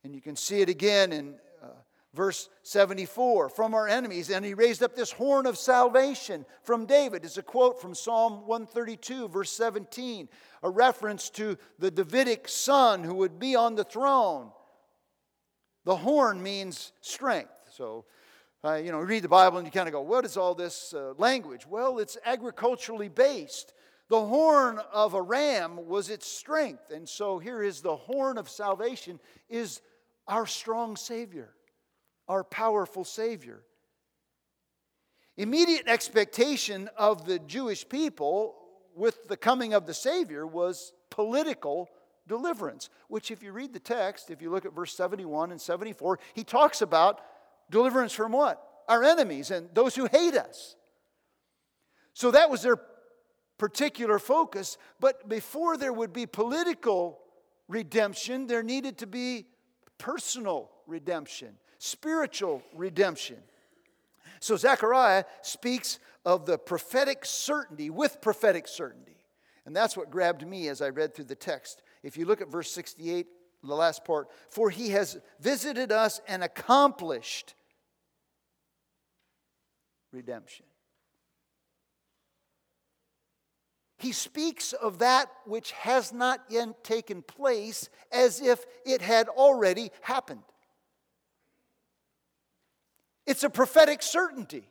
And 0.03 0.15
you 0.15 0.21
can 0.21 0.35
see 0.35 0.61
it 0.61 0.69
again 0.69 1.11
in 1.11 1.35
uh, 1.61 1.67
verse 2.15 2.49
74 2.63 3.49
from 3.49 3.75
our 3.75 3.87
enemies 3.87 4.31
and 4.31 4.43
he 4.43 4.55
raised 4.55 4.81
up 4.81 4.95
this 4.95 5.11
horn 5.11 5.45
of 5.45 5.59
salvation 5.59 6.43
from 6.63 6.87
david. 6.87 7.23
It's 7.23 7.37
a 7.37 7.43
quote 7.43 7.79
from 7.79 7.93
psalm 7.93 8.47
132 8.47 9.27
verse 9.27 9.51
17 9.51 10.27
a 10.63 10.69
reference 10.69 11.29
to 11.31 11.55
the 11.77 11.91
davidic 11.91 12.47
son 12.47 13.03
who 13.03 13.13
would 13.15 13.37
be 13.37 13.55
on 13.55 13.75
the 13.75 13.83
throne. 13.83 14.51
The 15.85 15.97
horn 15.97 16.41
means 16.41 16.93
strength 17.01 17.51
so, 17.77 18.05
uh, 18.63 18.73
you 18.73 18.91
know, 18.91 18.99
read 18.99 19.23
the 19.23 19.29
Bible 19.29 19.59
and 19.59 19.67
you 19.67 19.71
kind 19.71 19.87
of 19.87 19.93
go, 19.93 20.01
what 20.01 20.25
is 20.25 20.35
all 20.35 20.55
this 20.55 20.95
uh, 20.95 21.13
language? 21.19 21.67
Well, 21.67 21.99
it's 21.99 22.17
agriculturally 22.25 23.07
based. 23.07 23.73
The 24.09 24.25
horn 24.25 24.79
of 24.91 25.13
a 25.13 25.21
ram 25.21 25.85
was 25.87 26.09
its 26.09 26.25
strength. 26.25 26.89
And 26.89 27.07
so 27.07 27.37
here 27.37 27.61
is 27.61 27.81
the 27.81 27.95
horn 27.95 28.39
of 28.39 28.49
salvation 28.49 29.19
is 29.47 29.81
our 30.27 30.47
strong 30.47 30.95
Savior, 30.95 31.53
our 32.27 32.43
powerful 32.43 33.03
Savior. 33.03 33.61
immediate 35.37 35.87
expectation 35.87 36.89
of 36.97 37.27
the 37.27 37.37
Jewish 37.37 37.87
people 37.87 38.55
with 38.95 39.27
the 39.27 39.37
coming 39.37 39.75
of 39.75 39.85
the 39.85 39.93
Savior 39.93 40.47
was 40.47 40.93
political 41.11 41.89
deliverance, 42.27 42.89
which, 43.07 43.31
if 43.31 43.41
you 43.41 43.51
read 43.51 43.71
the 43.71 43.79
text, 43.79 44.29
if 44.29 44.41
you 44.41 44.49
look 44.49 44.65
at 44.65 44.73
verse 44.73 44.95
71 44.95 45.51
and 45.51 45.61
74, 45.61 46.19
he 46.33 46.43
talks 46.43 46.81
about 46.81 47.21
deliverance 47.69 48.13
from 48.13 48.31
what? 48.31 48.63
Our 48.87 49.03
enemies 49.03 49.51
and 49.51 49.69
those 49.73 49.95
who 49.95 50.05
hate 50.05 50.35
us. 50.35 50.75
So 52.13 52.31
that 52.31 52.49
was 52.49 52.61
their 52.61 52.79
particular 53.57 54.19
focus. 54.19 54.77
But 54.99 55.27
before 55.27 55.77
there 55.77 55.93
would 55.93 56.13
be 56.13 56.25
political 56.25 57.19
redemption, 57.67 58.47
there 58.47 58.63
needed 58.63 58.99
to 58.99 59.07
be 59.07 59.45
personal 59.97 60.71
redemption, 60.85 61.57
spiritual 61.79 62.63
redemption. 62.73 63.37
So 64.39 64.55
Zechariah 64.55 65.25
speaks 65.41 65.99
of 66.25 66.45
the 66.45 66.57
prophetic 66.57 67.25
certainty 67.25 67.89
with 67.89 68.21
prophetic 68.21 68.67
certainty. 68.67 69.17
And 69.65 69.75
that's 69.75 69.97
what 69.97 70.09
grabbed 70.09 70.47
me 70.47 70.69
as 70.69 70.81
I 70.81 70.89
read 70.89 71.13
through 71.13 71.25
the 71.25 71.35
text. 71.35 71.81
If 72.03 72.17
you 72.17 72.25
look 72.25 72.41
at 72.41 72.49
verse 72.49 72.71
68, 72.71 73.27
the 73.63 73.75
last 73.75 74.05
part, 74.05 74.29
for 74.49 74.69
he 74.69 74.89
has 74.89 75.19
visited 75.39 75.91
us 75.91 76.21
and 76.27 76.43
accomplished 76.43 77.55
redemption. 80.11 80.65
He 83.99 84.11
speaks 84.11 84.73
of 84.73 84.99
that 84.99 85.31
which 85.45 85.71
has 85.71 86.13
not 86.13 86.43
yet 86.49 86.83
taken 86.83 87.23
place 87.23 87.89
as 88.11 88.41
if 88.41 88.63
it 88.85 89.01
had 89.01 89.27
already 89.27 89.91
happened. 90.01 90.43
It's 93.25 93.43
a 93.43 93.49
prophetic 93.49 94.03
certainty 94.03 94.69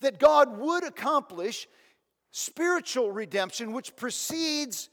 that 0.00 0.18
God 0.18 0.58
would 0.58 0.84
accomplish 0.84 1.68
spiritual 2.30 3.10
redemption, 3.10 3.72
which 3.72 3.96
precedes 3.96 4.88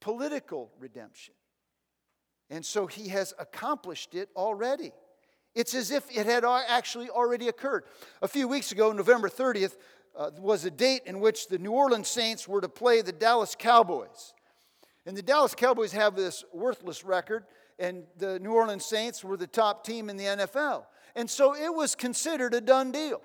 political 0.00 0.70
redemption. 0.78 1.34
And 2.50 2.64
so 2.64 2.86
he 2.86 3.08
has 3.08 3.34
accomplished 3.38 4.14
it 4.14 4.30
already. 4.36 4.92
It's 5.58 5.74
as 5.74 5.90
if 5.90 6.08
it 6.16 6.24
had 6.26 6.44
actually 6.44 7.10
already 7.10 7.48
occurred. 7.48 7.82
A 8.22 8.28
few 8.28 8.46
weeks 8.46 8.70
ago, 8.70 8.92
November 8.92 9.28
30th, 9.28 9.76
uh, 10.16 10.30
was 10.38 10.64
a 10.64 10.70
date 10.70 11.02
in 11.04 11.18
which 11.18 11.48
the 11.48 11.58
New 11.58 11.72
Orleans 11.72 12.06
Saints 12.06 12.46
were 12.46 12.60
to 12.60 12.68
play 12.68 13.02
the 13.02 13.10
Dallas 13.10 13.56
Cowboys. 13.58 14.34
And 15.04 15.16
the 15.16 15.22
Dallas 15.22 15.56
Cowboys 15.56 15.90
have 15.90 16.14
this 16.14 16.44
worthless 16.54 17.02
record, 17.02 17.44
and 17.76 18.04
the 18.18 18.38
New 18.38 18.52
Orleans 18.52 18.84
Saints 18.84 19.24
were 19.24 19.36
the 19.36 19.48
top 19.48 19.84
team 19.84 20.08
in 20.08 20.16
the 20.16 20.26
NFL. 20.26 20.84
And 21.16 21.28
so 21.28 21.56
it 21.56 21.74
was 21.74 21.96
considered 21.96 22.54
a 22.54 22.60
done 22.60 22.92
deal. 22.92 23.20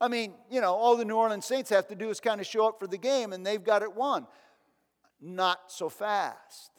I 0.00 0.06
mean, 0.06 0.34
you 0.52 0.60
know, 0.60 0.74
all 0.74 0.96
the 0.96 1.04
New 1.04 1.16
Orleans 1.16 1.46
Saints 1.46 1.68
have 1.70 1.88
to 1.88 1.96
do 1.96 2.10
is 2.10 2.20
kind 2.20 2.40
of 2.40 2.46
show 2.46 2.68
up 2.68 2.78
for 2.78 2.86
the 2.86 2.96
game, 2.96 3.32
and 3.32 3.44
they've 3.44 3.64
got 3.64 3.82
it 3.82 3.92
won. 3.92 4.28
Not 5.20 5.58
so 5.66 5.88
fast. 5.88 6.70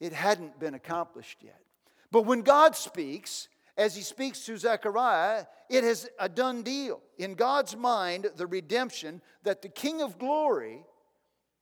It 0.00 0.12
hadn't 0.12 0.58
been 0.58 0.74
accomplished 0.74 1.38
yet. 1.42 1.62
But 2.10 2.22
when 2.22 2.42
God 2.42 2.74
speaks, 2.74 3.48
as 3.76 3.94
he 3.94 4.02
speaks 4.02 4.44
to 4.46 4.56
Zechariah, 4.56 5.46
it 5.68 5.84
is 5.84 6.08
a 6.18 6.28
done 6.28 6.62
deal. 6.62 7.00
In 7.18 7.34
God's 7.34 7.76
mind, 7.76 8.26
the 8.36 8.46
redemption 8.46 9.22
that 9.42 9.62
the 9.62 9.68
King 9.68 10.02
of 10.02 10.18
glory 10.18 10.84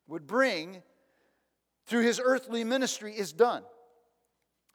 would 0.06 0.26
bring 0.26 0.82
through 1.86 2.02
his 2.02 2.20
earthly 2.22 2.64
ministry 2.64 3.16
is 3.16 3.32
done. 3.32 3.62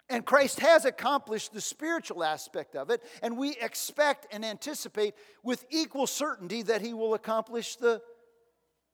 And 0.09 0.25
Christ 0.25 0.59
has 0.59 0.85
accomplished 0.85 1.53
the 1.53 1.61
spiritual 1.61 2.23
aspect 2.23 2.75
of 2.75 2.89
it, 2.89 3.01
and 3.21 3.37
we 3.37 3.55
expect 3.57 4.27
and 4.31 4.43
anticipate 4.43 5.15
with 5.43 5.65
equal 5.69 6.07
certainty 6.07 6.61
that 6.63 6.81
he 6.81 6.93
will 6.93 7.13
accomplish 7.13 7.77
the 7.77 8.01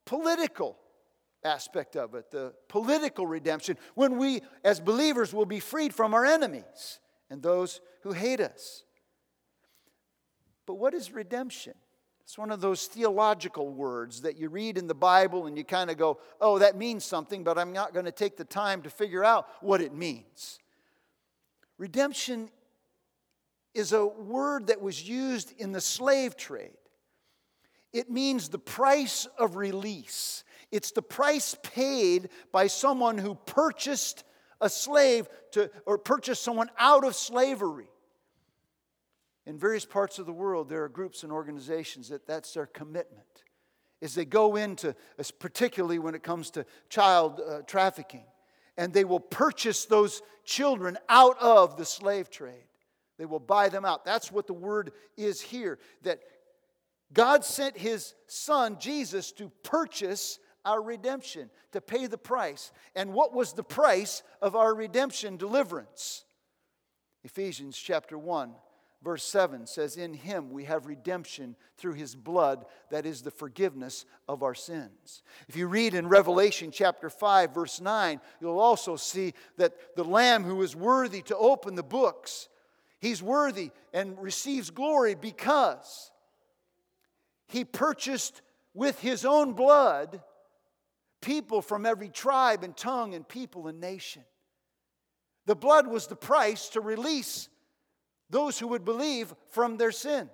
political 0.06 0.78
aspect 1.44 1.96
of 1.96 2.16
it, 2.16 2.32
the 2.32 2.54
political 2.68 3.26
redemption, 3.26 3.78
when 3.96 4.18
we 4.18 4.42
as 4.64 4.80
believers 4.80 5.34
will 5.34 5.46
be 5.46 5.60
freed 5.60 5.94
from 5.94 6.14
our 6.14 6.26
enemies 6.26 7.00
and 7.30 7.42
those 7.42 7.82
who 8.04 8.12
hate 8.12 8.40
us. 8.40 8.84
But 10.66 10.76
what 10.76 10.94
is 10.94 11.12
redemption? 11.12 11.74
It's 12.24 12.38
one 12.38 12.52
of 12.52 12.62
those 12.62 12.86
theological 12.86 13.70
words 13.70 14.22
that 14.22 14.38
you 14.38 14.50
read 14.50 14.78
in 14.78 14.86
the 14.86 14.94
Bible 14.94 15.48
and 15.48 15.58
you 15.58 15.64
kind 15.64 15.90
of 15.90 15.98
go, 15.98 16.20
oh, 16.40 16.60
that 16.60 16.78
means 16.78 17.04
something, 17.04 17.44
but 17.44 17.58
I'm 17.58 17.74
not 17.74 17.92
going 17.92 18.06
to 18.06 18.12
take 18.12 18.38
the 18.38 18.46
time 18.46 18.84
to 18.84 18.90
figure 18.92 19.26
out 19.26 19.48
what 19.62 19.82
it 19.82 19.96
means. 19.96 20.60
Redemption 21.80 22.52
is 23.74 23.94
a 23.94 24.06
word 24.06 24.68
that 24.68 24.80
was 24.80 25.08
used 25.08 25.54
in 25.58 25.72
the 25.72 25.82
slave 25.82 26.38
trade. 26.38 26.78
It 27.92 28.12
means 28.12 28.50
the 28.50 28.60
price 28.60 29.28
of 29.40 29.56
release. 29.56 30.44
It's 30.72 30.92
the 30.92 31.02
price 31.02 31.56
paid 31.64 32.30
by 32.52 32.68
someone 32.68 33.18
who 33.18 33.36
purchased 33.36 34.24
a 34.62 34.70
slave 34.70 35.28
to, 35.52 35.72
or 35.86 35.98
purchased 35.98 36.44
someone 36.44 36.70
out 36.78 37.06
of 37.06 37.16
slavery. 37.16 37.90
In 39.46 39.58
various 39.58 39.86
parts 39.86 40.20
of 40.20 40.26
the 40.26 40.34
world, 40.34 40.70
there 40.70 40.84
are 40.84 40.90
groups 40.90 41.24
and 41.24 41.32
organizations 41.32 42.10
that 42.10 42.28
that's 42.28 42.54
their 42.54 42.68
commitment. 42.68 43.26
Is 44.00 44.14
they 44.14 44.26
go 44.26 44.56
into, 44.56 44.96
particularly 45.40 46.00
when 46.00 46.14
it 46.14 46.24
comes 46.24 46.52
to 46.52 46.66
child 46.88 47.42
uh, 47.42 47.62
trafficking, 47.64 48.24
and 48.78 48.94
they 48.94 49.06
will 49.06 49.20
purchase 49.20 49.86
those 49.86 50.22
children 50.46 50.98
out 51.10 51.38
of 51.42 51.78
the 51.78 51.86
slave 51.86 52.30
trade. 52.30 52.64
They 53.18 53.26
will 53.26 53.40
buy 53.40 53.70
them 53.70 53.84
out. 53.84 54.06
That's 54.06 54.32
what 54.32 54.48
the 54.48 54.54
word 54.54 54.92
is 55.18 55.42
here. 55.42 55.80
That 56.04 56.20
God 57.12 57.44
sent 57.44 57.78
his 57.78 58.14
son, 58.28 58.78
Jesus, 58.80 59.32
to 59.34 59.52
purchase 59.64 60.40
our 60.70 60.82
redemption, 60.82 61.50
to 61.72 61.82
pay 61.82 62.06
the 62.06 62.18
price. 62.18 62.72
And 62.96 63.12
what 63.12 63.34
was 63.34 63.54
the 63.54 63.64
price 63.64 64.22
of 64.42 64.56
our 64.56 64.74
redemption 64.74 65.36
deliverance? 65.36 66.26
Ephesians 67.24 67.76
chapter 67.76 68.18
1, 68.18 68.52
verse 69.04 69.24
7 69.24 69.66
says, 69.66 69.98
In 69.98 70.14
him 70.14 70.52
we 70.52 70.66
have 70.66 70.86
redemption 70.86 71.56
through 71.78 71.94
his 71.94 72.16
blood, 72.16 72.66
that 72.92 73.08
is 73.08 73.24
the 73.24 73.32
forgiveness 73.32 74.06
of 74.28 74.44
our 74.44 74.54
sins. 74.54 75.24
If 75.48 75.56
you 75.56 75.68
read 75.68 75.96
in 75.96 76.08
Revelation 76.08 76.70
chapter 76.72 77.10
5, 77.10 77.54
verse 77.54 77.82
9, 77.82 78.22
you'll 78.40 78.60
also 78.60 78.96
see 78.96 79.34
that 79.58 79.74
the 79.96 80.04
Lamb 80.04 80.44
who 80.44 80.62
is 80.62 80.76
worthy 80.76 81.24
to 81.24 81.36
open 81.36 81.74
the 81.74 81.84
books, 81.84 82.48
he's 83.00 83.24
worthy 83.24 83.72
and 83.92 84.22
receives 84.22 84.70
glory 84.70 85.16
because 85.16 86.12
he 87.48 87.66
purchased 87.66 88.44
with 88.74 89.00
his 89.00 89.26
own 89.26 89.54
blood 89.54 90.22
people 91.22 91.62
from 91.62 91.86
every 91.86 92.10
tribe 92.10 92.64
and 92.64 92.76
tongue 92.76 93.14
and 93.14 93.28
people 93.28 93.68
and 93.68 93.80
nation. 93.80 94.24
The 95.46 95.56
blood 95.56 95.88
was 95.88 96.08
the 96.08 96.16
price 96.16 96.70
to 96.70 96.82
release 96.82 97.50
those 98.30 98.60
who 98.60 98.68
would 98.68 98.86
believe 98.86 99.34
from 99.50 99.78
their 99.78 99.92
sins. 99.92 100.30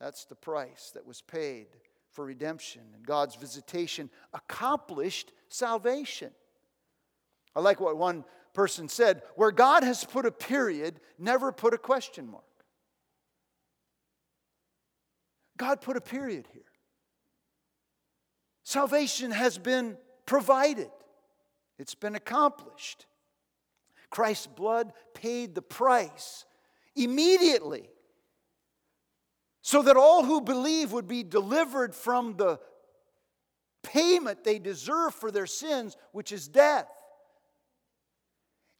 That's 0.00 0.24
the 0.24 0.34
price 0.34 0.90
that 0.94 1.06
was 1.06 1.20
paid 1.20 1.66
for 2.12 2.24
redemption. 2.24 2.82
And 2.94 3.06
God's 3.06 3.36
visitation 3.36 4.10
accomplished 4.32 5.32
salvation. 5.48 6.30
I 7.54 7.60
like 7.60 7.80
what 7.80 7.96
one 7.96 8.24
person 8.54 8.88
said 8.88 9.22
where 9.36 9.50
God 9.50 9.84
has 9.84 10.04
put 10.04 10.26
a 10.26 10.30
period, 10.32 11.00
never 11.18 11.52
put 11.52 11.74
a 11.74 11.78
question 11.78 12.30
mark. 12.30 12.44
God 15.56 15.80
put 15.80 15.96
a 15.96 16.00
period 16.00 16.46
here. 16.52 16.62
Salvation 18.64 19.30
has 19.30 19.58
been 19.58 19.96
provided, 20.26 20.90
it's 21.78 21.94
been 21.94 22.14
accomplished. 22.14 23.06
Christ's 24.10 24.46
blood 24.46 24.92
paid 25.12 25.54
the 25.54 25.62
price 25.62 26.44
immediately 26.94 27.88
so 29.60 29.82
that 29.82 29.96
all 29.96 30.24
who 30.24 30.40
believe 30.40 30.92
would 30.92 31.08
be 31.08 31.24
delivered 31.24 31.94
from 31.94 32.36
the 32.36 32.60
payment 33.82 34.44
they 34.44 34.58
deserve 34.58 35.14
for 35.14 35.30
their 35.30 35.46
sins, 35.46 35.96
which 36.12 36.30
is 36.32 36.46
death. 36.46 36.86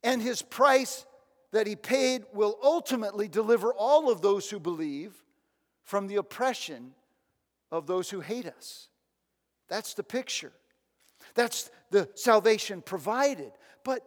And 0.03 0.23
his 0.23 0.41
price 0.41 1.05
that 1.53 1.67
he 1.67 1.75
paid 1.75 2.25
will 2.33 2.59
ultimately 2.63 3.27
deliver 3.27 3.73
all 3.73 4.11
of 4.11 4.21
those 4.21 4.51
who 4.51 4.61
believe 4.61 5.25
from 5.83 6.07
the 6.07 6.17
oppression 6.17 6.93
of 7.73 7.87
those 7.87 8.11
who 8.11 8.21
hate 8.21 8.47
us. 8.47 8.89
That's 9.69 9.95
the 9.95 10.03
picture. 10.03 10.53
That's 11.35 11.71
the 11.91 12.09
salvation 12.15 12.83
provided. 12.83 13.53
But 13.85 14.07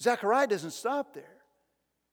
Zechariah 0.00 0.46
doesn't 0.48 0.72
stop 0.72 1.14
there. 1.14 1.24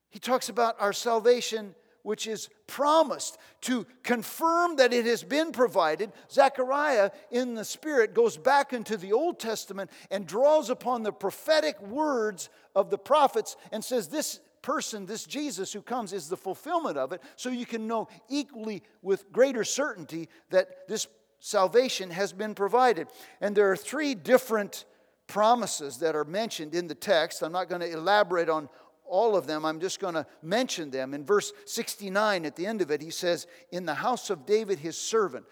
He 0.09 0.19
talks 0.19 0.49
about 0.49 0.75
our 0.79 0.93
salvation, 0.93 1.73
which 2.03 2.27
is 2.27 2.49
promised 2.67 3.37
to 3.61 3.87
confirm 4.03 4.75
that 4.75 4.93
it 4.93 5.05
has 5.05 5.23
been 5.23 5.51
provided. 5.51 6.11
Zechariah, 6.31 7.11
in 7.31 7.55
the 7.55 7.65
Spirit, 7.65 8.13
goes 8.13 8.37
back 8.37 8.73
into 8.73 8.95
the 8.95 9.13
Old 9.13 9.39
Testament 9.39 9.89
and 10.11 10.27
draws 10.27 10.69
upon 10.69 11.03
the 11.03 11.11
prophetic 11.11 11.81
words 11.81 12.49
of 12.75 12.89
the 12.89 12.97
prophets 12.97 13.55
and 13.71 13.83
says, 13.83 14.07
This 14.07 14.39
person, 14.61 15.05
this 15.05 15.25
Jesus 15.25 15.73
who 15.73 15.81
comes, 15.81 16.13
is 16.13 16.29
the 16.29 16.37
fulfillment 16.37 16.97
of 16.97 17.11
it, 17.11 17.21
so 17.35 17.49
you 17.49 17.65
can 17.65 17.87
know 17.87 18.07
equally 18.29 18.83
with 19.01 19.31
greater 19.31 19.63
certainty 19.63 20.29
that 20.51 20.87
this 20.87 21.07
salvation 21.43 22.09
has 22.09 22.31
been 22.31 22.55
provided. 22.55 23.07
And 23.41 23.53
there 23.53 23.69
are 23.69 23.75
three 23.75 24.15
different 24.15 24.85
promises 25.27 25.97
that 25.97 26.15
are 26.15 26.23
mentioned 26.23 26.73
in 26.73 26.87
the 26.87 26.95
text. 26.95 27.41
I'm 27.41 27.51
not 27.51 27.67
going 27.67 27.81
to 27.81 27.91
elaborate 27.91 28.49
on 28.49 28.69
all 29.05 29.35
of 29.35 29.45
them, 29.45 29.65
I'm 29.65 29.81
just 29.81 29.99
going 29.99 30.13
to 30.13 30.25
mention 30.41 30.89
them. 30.89 31.13
In 31.13 31.25
verse 31.25 31.51
69, 31.65 32.45
at 32.45 32.55
the 32.55 32.65
end 32.65 32.81
of 32.81 32.89
it, 32.89 33.01
he 33.01 33.11
says, 33.11 33.45
In 33.71 33.85
the 33.85 33.93
house 33.93 34.29
of 34.29 34.45
David, 34.45 34.79
his 34.79 34.97
servant. 34.97 35.45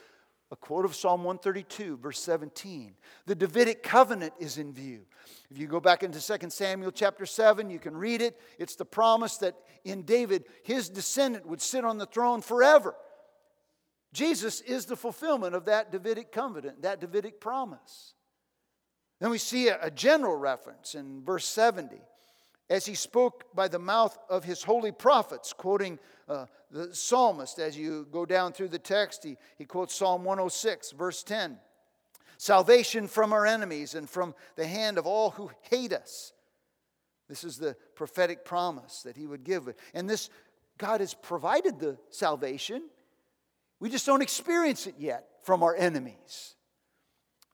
A 0.52 0.56
quote 0.56 0.86
of 0.86 0.96
Psalm 0.96 1.24
132, 1.24 1.98
verse 1.98 2.20
17. 2.22 2.96
The 3.26 3.36
Davidic 3.36 3.84
covenant 3.84 4.34
is 4.40 4.58
in 4.58 4.74
view. 4.74 5.02
If 5.50 5.58
you 5.58 5.68
go 5.68 5.82
back 5.82 6.02
into 6.02 6.20
2 6.20 6.50
Samuel 6.50 6.92
chapter 6.92 7.26
7, 7.26 7.70
you 7.70 7.78
can 7.78 7.96
read 7.96 8.22
it. 8.22 8.40
It's 8.58 8.76
the 8.76 8.86
promise 8.86 9.38
that 9.38 9.56
in 9.84 10.04
David, 10.04 10.46
his 10.64 10.90
descendant 10.90 11.46
would 11.46 11.62
sit 11.62 11.86
on 11.86 11.98
the 11.98 12.06
throne 12.06 12.42
forever. 12.42 12.96
Jesus 14.14 14.62
is 14.62 14.86
the 14.86 14.96
fulfillment 14.96 15.56
of 15.56 15.66
that 15.66 15.92
Davidic 15.92 16.32
covenant, 16.32 16.82
that 16.82 17.00
Davidic 17.00 17.40
promise. 17.40 18.14
Then 19.20 19.30
we 19.30 19.38
see 19.38 19.70
a, 19.70 19.92
general 19.92 20.36
reference 20.36 20.96
in 20.96 21.24
verse 21.24 21.46
70 21.46 21.96
as 22.70 22.86
he 22.86 22.96
spoke 22.96 23.46
by 23.54 23.68
the 23.68 23.80
mouth 23.80 24.18
of 24.30 24.44
his 24.44 24.64
holy 24.64 24.92
prophets, 24.92 25.54
quoting 25.54 26.00
uh, 26.28 26.46
the 26.72 26.94
psalmist. 26.94 27.60
As 27.60 27.78
you 27.78 28.08
go 28.12 28.26
down 28.26 28.52
through 28.52 28.70
the 28.70 28.80
text, 28.80 29.24
he, 29.24 29.38
he 29.58 29.66
quotes 29.66 29.94
Psalm 29.94 30.24
106, 30.24 30.92
verse 30.92 31.22
10 31.24 31.58
Salvation 32.38 33.08
from 33.08 33.34
our 33.34 33.46
enemies 33.46 33.94
and 33.94 34.10
from 34.10 34.34
the 34.56 34.66
hand 34.66 34.98
of 34.98 35.06
all 35.06 35.30
who 35.30 35.52
hate 35.70 35.94
us. 35.94 36.34
This 37.30 37.44
is 37.44 37.58
the 37.58 37.76
prophetic 37.94 38.44
promise 38.44 39.04
that 39.04 39.16
he 39.16 39.28
would 39.28 39.44
give. 39.44 39.72
And 39.94 40.10
this, 40.10 40.30
God 40.80 41.00
has 41.00 41.14
provided 41.14 41.80
the 41.80 42.00
salvation. 42.10 42.82
We 43.82 43.90
just 43.90 44.06
don't 44.06 44.22
experience 44.22 44.86
it 44.86 44.94
yet 45.00 45.26
from 45.42 45.64
our 45.64 45.76
enemies. 45.76 46.54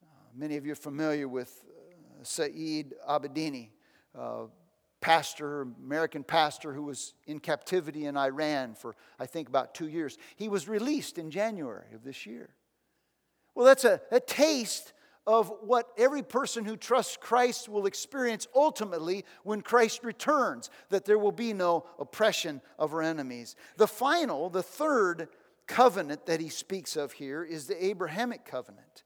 Uh, 0.04 0.08
many 0.36 0.58
of 0.58 0.66
you 0.66 0.74
are 0.74 0.76
familiar 0.76 1.26
with 1.26 1.64
uh, 1.66 2.22
Saeed 2.22 2.94
Abedini. 3.10 3.70
Uh, 4.14 4.48
pastor, 5.00 5.62
American 5.82 6.26
pastor 6.26 6.74
who 6.74 6.84
was 6.84 7.14
in 7.28 7.40
captivity 7.40 8.08
in 8.08 8.18
Iran 8.18 8.76
for, 8.76 8.94
I 9.18 9.26
think, 9.26 9.48
about 9.48 9.74
two 9.74 9.88
years. 9.88 10.18
He 10.36 10.50
was 10.50 10.68
released 10.68 11.18
in 11.18 11.32
January 11.32 11.94
of 11.96 12.04
this 12.04 12.26
year. 12.26 12.50
Well, 13.56 13.66
that's 13.66 13.86
a, 13.86 14.02
a 14.12 14.20
taste 14.20 14.92
of 15.26 15.54
what 15.62 15.88
every 15.98 16.24
person 16.24 16.66
who 16.66 16.76
trusts 16.76 17.16
Christ 17.16 17.70
will 17.70 17.86
experience 17.86 18.48
ultimately 18.54 19.24
when 19.44 19.62
Christ 19.62 20.04
returns, 20.04 20.70
that 20.90 21.06
there 21.06 21.20
will 21.20 21.32
be 21.32 21.54
no 21.54 21.86
oppression 21.98 22.60
of 22.78 22.94
our 22.94 23.02
enemies. 23.02 23.56
The 23.78 23.88
final, 23.88 24.50
the 24.50 24.64
third 24.64 25.30
covenant 25.68 26.26
that 26.26 26.40
he 26.40 26.50
speaks 26.50 26.96
of 26.96 27.12
here 27.12 27.44
is 27.44 27.68
the 27.68 27.86
Abrahamic 27.86 28.46
covenant. 28.46 29.04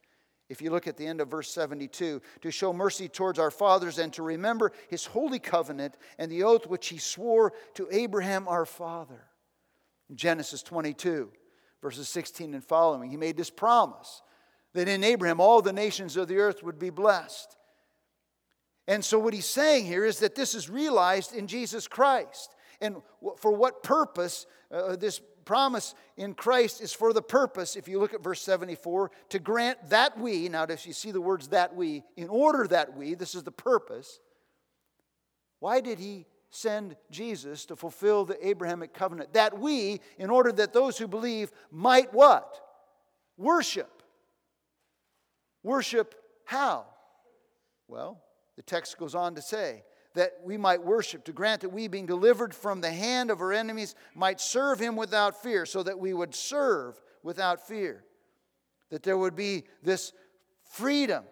If 0.49 0.61
you 0.61 0.69
look 0.69 0.85
at 0.85 0.97
the 0.97 1.07
end 1.07 1.21
of 1.21 1.29
verse 1.29 1.49
72, 1.51 2.21
to 2.41 2.51
show 2.51 2.73
mercy 2.73 3.07
towards 3.07 3.39
our 3.39 3.51
fathers 3.51 3.97
and 3.97 4.11
to 4.13 4.21
remember 4.21 4.73
his 4.89 5.05
holy 5.05 5.39
covenant 5.39 5.95
and 6.17 6.29
the 6.29 6.43
oath 6.43 6.67
which 6.67 6.89
he 6.89 6.97
swore 6.97 7.53
to 7.75 7.87
Abraham 7.89 8.47
our 8.47 8.65
father. 8.65 9.23
In 10.09 10.17
Genesis 10.17 10.61
22, 10.61 11.31
verses 11.81 12.09
16 12.09 12.53
and 12.53 12.63
following, 12.63 13.09
he 13.09 13.15
made 13.17 13.37
this 13.37 13.49
promise 13.49 14.21
that 14.73 14.89
in 14.89 15.05
Abraham 15.05 15.39
all 15.39 15.61
the 15.61 15.71
nations 15.71 16.17
of 16.17 16.27
the 16.27 16.37
earth 16.37 16.63
would 16.63 16.77
be 16.77 16.89
blessed. 16.89 17.55
And 18.87 19.05
so, 19.05 19.19
what 19.19 19.33
he's 19.33 19.45
saying 19.45 19.85
here 19.85 20.03
is 20.03 20.19
that 20.19 20.35
this 20.35 20.53
is 20.53 20.69
realized 20.69 21.33
in 21.33 21.47
Jesus 21.47 21.87
Christ. 21.87 22.53
And 22.81 22.97
for 23.37 23.51
what 23.55 23.83
purpose 23.83 24.47
uh, 24.69 24.95
this 24.95 25.21
promise 25.41 25.95
in 26.17 26.33
Christ 26.33 26.81
is 26.81 26.93
for 26.93 27.13
the 27.13 27.21
purpose, 27.21 27.75
if 27.75 27.87
you 27.87 27.99
look 27.99 28.13
at 28.13 28.23
verse 28.23 28.41
74, 28.41 29.11
to 29.29 29.39
grant 29.39 29.89
that 29.89 30.17
we, 30.17 30.49
now 30.49 30.63
if 30.63 30.85
you 30.85 30.93
see 30.93 31.11
the 31.11 31.21
words 31.21 31.49
that 31.49 31.75
we, 31.75 32.03
in 32.15 32.29
order 32.29 32.67
that 32.67 32.95
we, 32.95 33.13
this 33.13 33.35
is 33.35 33.43
the 33.43 33.51
purpose. 33.51 34.19
Why 35.59 35.81
did 35.81 35.99
he 35.99 36.25
send 36.49 36.95
Jesus 37.11 37.65
to 37.65 37.75
fulfill 37.75 38.25
the 38.25 38.47
Abrahamic 38.47 38.93
covenant? 38.93 39.33
That 39.33 39.59
we, 39.59 40.01
in 40.17 40.29
order 40.29 40.51
that 40.51 40.73
those 40.73 40.97
who 40.97 41.07
believe 41.07 41.51
might 41.71 42.13
what? 42.13 42.59
Worship. 43.37 44.03
Worship 45.63 46.15
how? 46.45 46.85
Well, 47.87 48.21
the 48.55 48.63
text 48.63 48.97
goes 48.97 49.15
on 49.15 49.35
to 49.35 49.41
say, 49.41 49.83
that 50.13 50.33
we 50.43 50.57
might 50.57 50.83
worship, 50.83 51.23
to 51.25 51.31
grant 51.31 51.61
that 51.61 51.69
we, 51.69 51.87
being 51.87 52.05
delivered 52.05 52.53
from 52.53 52.81
the 52.81 52.91
hand 52.91 53.31
of 53.31 53.41
our 53.41 53.53
enemies, 53.53 53.95
might 54.13 54.41
serve 54.41 54.79
him 54.79 54.95
without 54.95 55.41
fear, 55.41 55.65
so 55.65 55.83
that 55.83 55.99
we 55.99 56.13
would 56.13 56.35
serve 56.35 57.01
without 57.23 57.65
fear. 57.67 58.03
That 58.89 59.03
there 59.03 59.17
would 59.17 59.35
be 59.35 59.63
this 59.81 60.11
freedom, 60.71 61.23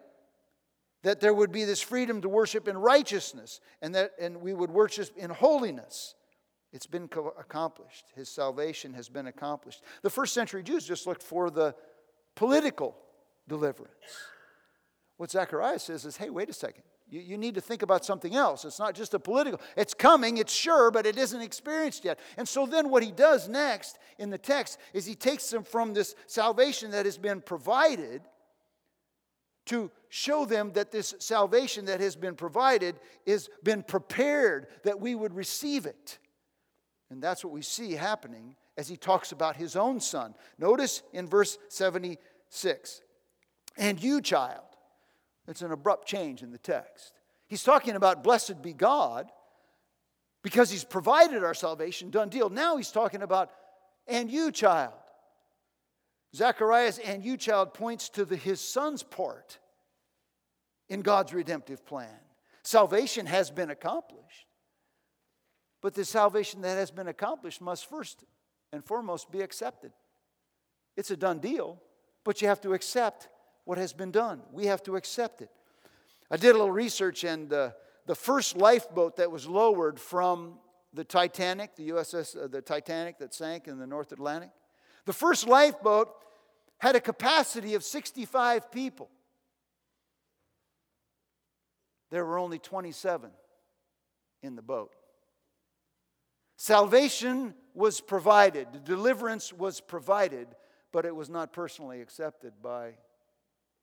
that 1.02 1.20
there 1.20 1.34
would 1.34 1.52
be 1.52 1.64
this 1.64 1.82
freedom 1.82 2.22
to 2.22 2.28
worship 2.28 2.68
in 2.68 2.78
righteousness, 2.78 3.60
and 3.82 3.94
that 3.94 4.12
and 4.20 4.40
we 4.40 4.54
would 4.54 4.70
worship 4.70 5.10
in 5.16 5.30
holiness. 5.30 6.14
It's 6.72 6.86
been 6.86 7.08
co- 7.08 7.34
accomplished. 7.38 8.06
His 8.14 8.28
salvation 8.28 8.94
has 8.94 9.08
been 9.08 9.26
accomplished. 9.26 9.82
The 10.02 10.10
first 10.10 10.32
century 10.32 10.62
Jews 10.62 10.86
just 10.86 11.06
looked 11.06 11.22
for 11.22 11.50
the 11.50 11.74
political 12.36 12.96
deliverance. 13.48 13.92
What 15.16 15.30
Zechariah 15.30 15.80
says 15.80 16.04
is 16.06 16.16
hey, 16.16 16.30
wait 16.30 16.48
a 16.48 16.54
second. 16.54 16.84
You, 17.10 17.20
you 17.20 17.38
need 17.38 17.56
to 17.56 17.60
think 17.60 17.82
about 17.82 18.04
something 18.04 18.34
else. 18.34 18.64
It's 18.64 18.78
not 18.78 18.94
just 18.94 19.14
a 19.14 19.18
political, 19.18 19.60
it's 19.76 19.94
coming, 19.94 20.38
it's 20.38 20.52
sure, 20.52 20.90
but 20.90 21.06
it 21.06 21.18
isn't 21.18 21.40
experienced 21.40 22.04
yet. 22.04 22.18
And 22.36 22.48
so 22.48 22.66
then 22.66 22.88
what 22.88 23.02
he 23.02 23.10
does 23.10 23.48
next 23.48 23.98
in 24.18 24.30
the 24.30 24.38
text 24.38 24.78
is 24.94 25.04
he 25.04 25.14
takes 25.14 25.50
them 25.50 25.64
from 25.64 25.92
this 25.92 26.14
salvation 26.26 26.92
that 26.92 27.04
has 27.04 27.18
been 27.18 27.40
provided 27.40 28.22
to 29.66 29.90
show 30.08 30.44
them 30.44 30.72
that 30.72 30.90
this 30.90 31.14
salvation 31.18 31.84
that 31.84 32.00
has 32.00 32.16
been 32.16 32.34
provided 32.34 32.96
has 33.26 33.48
been 33.62 33.82
prepared 33.82 34.68
that 34.84 34.98
we 34.98 35.14
would 35.14 35.34
receive 35.34 35.86
it. 35.86 36.18
And 37.10 37.22
that's 37.22 37.44
what 37.44 37.52
we 37.52 37.62
see 37.62 37.92
happening 37.92 38.56
as 38.76 38.88
he 38.88 38.96
talks 38.96 39.32
about 39.32 39.56
his 39.56 39.76
own 39.76 40.00
son. 40.00 40.34
Notice 40.58 41.02
in 41.12 41.26
verse 41.26 41.58
76 41.68 43.02
And 43.76 44.02
you, 44.02 44.20
child, 44.20 44.69
it's 45.50 45.62
an 45.62 45.72
abrupt 45.72 46.06
change 46.06 46.42
in 46.42 46.50
the 46.52 46.58
text. 46.58 47.12
He's 47.48 47.62
talking 47.62 47.96
about 47.96 48.22
blessed 48.22 48.62
be 48.62 48.72
God 48.72 49.30
because 50.42 50.70
he's 50.70 50.84
provided 50.84 51.42
our 51.42 51.54
salvation, 51.54 52.10
done 52.10 52.28
deal. 52.28 52.48
Now 52.48 52.76
he's 52.76 52.92
talking 52.92 53.22
about 53.22 53.50
and 54.06 54.30
you, 54.30 54.50
child. 54.50 54.94
Zacharias 56.34 56.98
and 56.98 57.24
you, 57.24 57.36
child, 57.36 57.74
points 57.74 58.08
to 58.10 58.24
the, 58.24 58.36
his 58.36 58.60
son's 58.60 59.02
part 59.02 59.58
in 60.88 61.00
God's 61.00 61.34
redemptive 61.34 61.84
plan. 61.84 62.18
Salvation 62.62 63.26
has 63.26 63.50
been 63.50 63.70
accomplished. 63.70 64.46
But 65.80 65.94
the 65.94 66.04
salvation 66.04 66.60
that 66.62 66.76
has 66.76 66.90
been 66.90 67.08
accomplished 67.08 67.60
must 67.60 67.88
first 67.88 68.24
and 68.72 68.84
foremost 68.84 69.30
be 69.32 69.40
accepted. 69.40 69.92
It's 70.96 71.10
a 71.10 71.16
done 71.16 71.38
deal, 71.38 71.80
but 72.24 72.42
you 72.42 72.48
have 72.48 72.60
to 72.62 72.74
accept 72.74 73.28
what 73.70 73.78
has 73.78 73.92
been 73.92 74.10
done. 74.10 74.42
We 74.50 74.66
have 74.66 74.82
to 74.82 74.96
accept 74.96 75.42
it. 75.42 75.48
I 76.28 76.36
did 76.36 76.48
a 76.48 76.58
little 76.58 76.72
research, 76.72 77.22
and 77.22 77.52
uh, 77.52 77.70
the 78.04 78.16
first 78.16 78.56
lifeboat 78.56 79.14
that 79.18 79.30
was 79.30 79.46
lowered 79.46 80.00
from 80.00 80.58
the 80.92 81.04
Titanic, 81.04 81.76
the 81.76 81.90
USS, 81.90 82.36
uh, 82.36 82.48
the 82.48 82.62
Titanic 82.62 83.18
that 83.18 83.32
sank 83.32 83.68
in 83.68 83.78
the 83.78 83.86
North 83.86 84.10
Atlantic, 84.10 84.50
the 85.04 85.12
first 85.12 85.46
lifeboat 85.46 86.08
had 86.78 86.96
a 86.96 87.00
capacity 87.00 87.74
of 87.74 87.84
65 87.84 88.72
people. 88.72 89.08
There 92.10 92.26
were 92.26 92.40
only 92.40 92.58
27 92.58 93.30
in 94.42 94.56
the 94.56 94.62
boat. 94.62 94.96
Salvation 96.56 97.54
was 97.74 98.00
provided, 98.00 98.82
deliverance 98.82 99.52
was 99.52 99.80
provided, 99.80 100.48
but 100.90 101.06
it 101.06 101.14
was 101.14 101.30
not 101.30 101.52
personally 101.52 102.00
accepted 102.00 102.54
by 102.60 102.94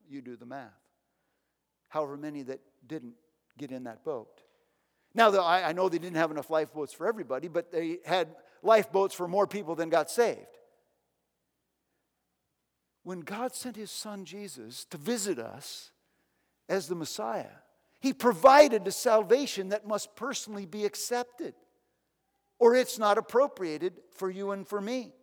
you 0.10 0.22
do 0.22 0.36
the 0.36 0.46
math. 0.46 0.72
However, 1.89 2.17
many 2.17 2.43
that 2.43 2.60
didn't 2.86 3.13
get 3.58 3.72
in 3.72 3.86
that 3.86 4.04
boat. 4.04 4.41
Now, 5.13 5.32
I 5.41 5.74
know 5.74 5.89
they 5.89 5.98
didn't 5.98 6.17
have 6.17 6.32
enough 6.32 6.50
lifeboats 6.50 6.93
for 6.93 7.08
everybody, 7.08 7.48
but 7.48 7.72
they 7.72 8.00
had 8.06 8.36
lifeboats 8.62 9.15
for 9.15 9.28
more 9.28 9.48
people 9.48 9.76
than 9.76 9.89
got 9.89 10.12
saved. 10.12 10.46
When 13.04 13.22
God 13.22 13.56
sent 13.56 13.78
his 13.78 13.89
son 13.89 14.26
Jesus 14.26 14.86
to 14.86 14.98
visit 14.98 15.39
us 15.39 15.91
as 16.67 16.88
the 16.88 16.96
Messiah, 16.96 17.46
he 18.00 18.13
provided 18.13 18.86
a 18.86 18.91
salvation 18.91 19.70
that 19.70 19.88
must 19.88 20.15
personally 20.15 20.65
be 20.65 20.86
accepted, 20.86 21.56
or 22.60 22.76
it's 22.76 23.00
not 23.00 23.17
appropriated 23.17 23.93
for 24.12 24.30
you 24.30 24.52
and 24.52 24.67
for 24.67 24.82
me. 24.82 25.13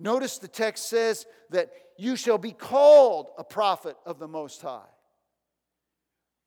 Notice 0.00 0.38
the 0.38 0.48
text 0.48 0.88
says 0.88 1.26
that 1.50 1.70
you 1.98 2.16
shall 2.16 2.38
be 2.38 2.52
called 2.52 3.28
a 3.38 3.44
prophet 3.44 3.96
of 4.06 4.18
the 4.18 4.26
Most 4.26 4.62
High. 4.62 4.88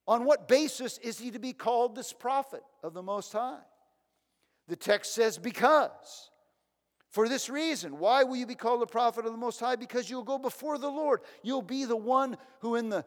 On 0.08 0.26
what 0.26 0.48
basis 0.48 0.98
is 0.98 1.20
he 1.20 1.32
to 1.32 1.40
be 1.40 1.54
called 1.54 1.96
this 1.96 2.12
prophet 2.12 2.64
of 2.84 2.94
the 2.94 3.04
Most 3.04 3.32
High? 3.32 3.62
The 4.68 4.76
text 4.76 5.14
says, 5.14 5.38
because. 5.38 6.32
For 7.10 7.30
this 7.30 7.48
reason, 7.48 8.00
why 8.00 8.24
will 8.24 8.36
you 8.36 8.48
be 8.48 8.56
called 8.56 8.82
a 8.82 8.88
prophet 8.88 9.26
of 9.26 9.32
the 9.32 9.38
Most 9.38 9.60
High? 9.60 9.76
Because 9.76 10.10
you'll 10.10 10.24
go 10.24 10.40
before 10.40 10.80
the 10.80 10.90
Lord. 10.90 11.22
You'll 11.44 11.62
be 11.62 11.86
the 11.86 11.96
one 11.96 12.38
who, 12.62 12.76
in 12.76 12.90
the, 12.90 13.06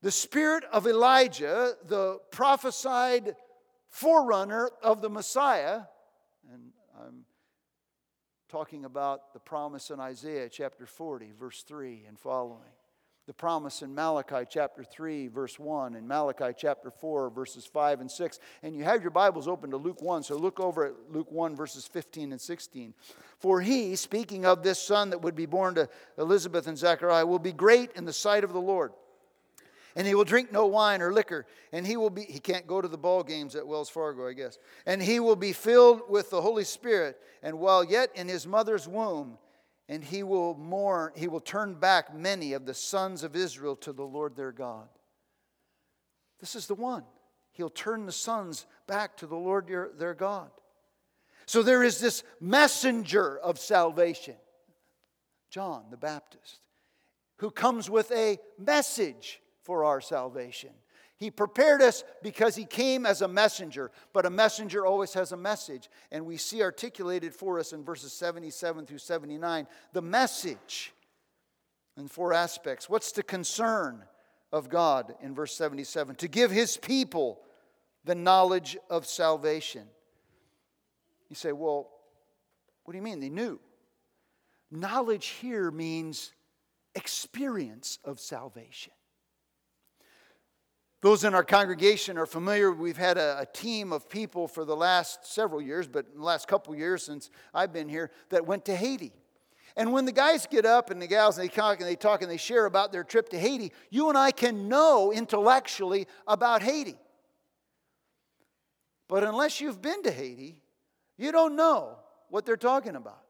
the 0.00 0.10
spirit 0.10 0.64
of 0.72 0.86
Elijah, 0.86 1.74
the 1.86 2.18
prophesied 2.30 3.36
forerunner 3.90 4.70
of 4.82 5.02
the 5.02 5.10
Messiah, 5.10 5.82
and 6.50 6.72
I'm 6.98 7.26
talking 8.52 8.84
about 8.84 9.32
the 9.32 9.40
promise 9.40 9.88
in 9.88 9.98
Isaiah 9.98 10.46
chapter 10.46 10.84
40, 10.84 11.30
verse 11.40 11.62
3 11.62 12.04
and 12.06 12.20
following 12.20 12.68
the 13.26 13.32
promise 13.32 13.80
in 13.80 13.94
Malachi 13.94 14.44
chapter 14.46 14.84
3, 14.84 15.28
verse 15.28 15.58
1, 15.58 15.94
and 15.94 16.06
Malachi 16.06 16.54
chapter 16.54 16.90
4, 16.90 17.30
verses 17.30 17.64
5 17.64 18.02
and 18.02 18.10
6. 18.10 18.40
And 18.62 18.76
you 18.76 18.84
have 18.84 19.00
your 19.00 19.10
Bibles 19.10 19.48
open 19.48 19.70
to 19.70 19.78
Luke 19.78 20.02
1, 20.02 20.24
so 20.24 20.36
look 20.36 20.60
over 20.60 20.84
at 20.84 20.92
Luke 21.08 21.32
1, 21.32 21.56
verses 21.56 21.86
15 21.86 22.32
and 22.32 22.40
16. 22.40 22.92
For 23.38 23.62
he, 23.62 23.96
speaking 23.96 24.44
of 24.44 24.62
this 24.62 24.82
son 24.82 25.08
that 25.10 25.22
would 25.22 25.34
be 25.34 25.46
born 25.46 25.76
to 25.76 25.88
Elizabeth 26.18 26.66
and 26.66 26.76
Zechariah, 26.76 27.24
will 27.24 27.38
be 27.38 27.52
great 27.52 27.92
in 27.94 28.04
the 28.04 28.12
sight 28.12 28.44
of 28.44 28.52
the 28.52 28.60
Lord. 28.60 28.92
And 29.94 30.06
he 30.06 30.14
will 30.14 30.24
drink 30.24 30.50
no 30.50 30.66
wine 30.66 31.02
or 31.02 31.12
liquor, 31.12 31.46
and 31.70 31.86
he 31.86 31.96
will 31.96 32.10
be, 32.10 32.22
he 32.22 32.38
can't 32.38 32.66
go 32.66 32.80
to 32.80 32.88
the 32.88 32.96
ball 32.96 33.22
games 33.22 33.54
at 33.54 33.66
Wells 33.66 33.90
Fargo, 33.90 34.26
I 34.26 34.32
guess. 34.32 34.58
And 34.86 35.02
he 35.02 35.20
will 35.20 35.36
be 35.36 35.52
filled 35.52 36.02
with 36.08 36.30
the 36.30 36.40
Holy 36.40 36.64
Spirit, 36.64 37.18
and 37.42 37.58
while 37.58 37.84
yet 37.84 38.10
in 38.14 38.28
his 38.28 38.46
mother's 38.46 38.88
womb, 38.88 39.38
and 39.88 40.02
he 40.02 40.22
will 40.22 40.54
mourn, 40.54 41.12
he 41.14 41.28
will 41.28 41.40
turn 41.40 41.74
back 41.74 42.14
many 42.14 42.54
of 42.54 42.64
the 42.64 42.74
sons 42.74 43.22
of 43.22 43.36
Israel 43.36 43.76
to 43.76 43.92
the 43.92 44.02
Lord 44.02 44.34
their 44.34 44.52
God. 44.52 44.88
This 46.40 46.54
is 46.56 46.66
the 46.66 46.74
one. 46.74 47.04
He'll 47.52 47.68
turn 47.68 48.06
the 48.06 48.12
sons 48.12 48.66
back 48.86 49.16
to 49.18 49.26
the 49.26 49.36
Lord 49.36 49.66
their, 49.68 49.90
their 49.98 50.14
God. 50.14 50.50
So 51.46 51.62
there 51.62 51.82
is 51.82 52.00
this 52.00 52.24
messenger 52.40 53.38
of 53.38 53.58
salvation, 53.58 54.36
John 55.50 55.84
the 55.90 55.96
Baptist, 55.98 56.60
who 57.36 57.50
comes 57.50 57.90
with 57.90 58.10
a 58.12 58.38
message 58.58 59.40
for 59.62 59.84
our 59.84 60.00
salvation. 60.00 60.70
He 61.16 61.30
prepared 61.30 61.82
us 61.82 62.02
because 62.22 62.56
he 62.56 62.64
came 62.64 63.06
as 63.06 63.22
a 63.22 63.28
messenger, 63.28 63.92
but 64.12 64.26
a 64.26 64.30
messenger 64.30 64.84
always 64.84 65.14
has 65.14 65.30
a 65.30 65.36
message. 65.36 65.88
And 66.10 66.26
we 66.26 66.36
see 66.36 66.62
articulated 66.62 67.32
for 67.32 67.60
us 67.60 67.72
in 67.72 67.84
verses 67.84 68.12
77 68.12 68.86
through 68.86 68.98
79 68.98 69.68
the 69.92 70.02
message 70.02 70.92
in 71.96 72.08
four 72.08 72.32
aspects. 72.32 72.90
What's 72.90 73.12
the 73.12 73.22
concern 73.22 74.02
of 74.52 74.68
God 74.68 75.14
in 75.22 75.34
verse 75.34 75.54
77? 75.54 76.16
To 76.16 76.28
give 76.28 76.50
his 76.50 76.76
people 76.76 77.40
the 78.04 78.16
knowledge 78.16 78.76
of 78.90 79.06
salvation. 79.06 79.86
You 81.28 81.36
say, 81.36 81.52
well, 81.52 81.88
what 82.84 82.92
do 82.92 82.98
you 82.98 83.02
mean? 83.04 83.20
They 83.20 83.30
knew. 83.30 83.60
Knowledge 84.70 85.26
here 85.28 85.70
means 85.70 86.32
experience 86.94 87.98
of 88.04 88.18
salvation. 88.18 88.92
Those 91.02 91.24
in 91.24 91.34
our 91.34 91.42
congregation 91.42 92.16
are 92.16 92.26
familiar. 92.26 92.70
We've 92.70 92.96
had 92.96 93.18
a, 93.18 93.40
a, 93.40 93.46
team 93.46 93.92
of 93.92 94.08
people 94.08 94.46
for 94.46 94.64
the 94.64 94.76
last 94.76 95.26
several 95.26 95.60
years, 95.60 95.88
but 95.88 96.06
in 96.12 96.20
the 96.20 96.24
last 96.24 96.46
couple 96.46 96.74
years 96.76 97.02
since 97.02 97.28
I've 97.52 97.72
been 97.72 97.88
here, 97.88 98.12
that 98.30 98.46
went 98.46 98.64
to 98.66 98.76
Haiti. 98.76 99.12
And 99.76 99.92
when 99.92 100.04
the 100.04 100.12
guys 100.12 100.46
get 100.46 100.64
up 100.64 100.90
and 100.90 101.02
the 101.02 101.08
gals 101.08 101.38
and 101.38 101.48
they 101.48 101.52
talk 101.52 101.80
and 101.80 101.88
they 101.88 101.96
talk 101.96 102.22
and 102.22 102.30
they 102.30 102.36
share 102.36 102.66
about 102.66 102.92
their 102.92 103.02
trip 103.02 103.30
to 103.30 103.38
Haiti, 103.38 103.72
you 103.90 104.10
and 104.10 104.16
I 104.16 104.30
can 104.30 104.68
know 104.68 105.12
intellectually 105.12 106.06
about 106.26 106.62
Haiti. 106.62 106.96
But 109.08 109.24
unless 109.24 109.60
you've 109.60 109.82
been 109.82 110.04
to 110.04 110.10
Haiti, 110.12 110.62
you 111.18 111.32
don't 111.32 111.56
know 111.56 111.98
what 112.28 112.46
they're 112.46 112.56
talking 112.56 112.94
about. 112.94 113.22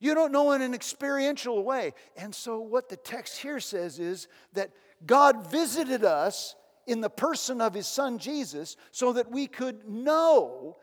You 0.00 0.14
don't 0.14 0.32
know 0.32 0.52
in 0.52 0.62
an 0.62 0.74
experiential 0.74 1.62
way. 1.62 1.92
And 2.16 2.34
so, 2.34 2.60
what 2.60 2.88
the 2.88 2.96
text 2.96 3.38
here 3.38 3.60
says 3.60 3.98
is 3.98 4.28
that 4.52 4.70
God 5.06 5.50
visited 5.50 6.04
us 6.04 6.54
in 6.86 7.00
the 7.00 7.10
person 7.10 7.60
of 7.60 7.74
his 7.74 7.86
son 7.86 8.18
Jesus 8.18 8.76
so 8.90 9.12
that 9.14 9.30
we 9.30 9.46
could 9.46 9.88
know, 9.88 10.76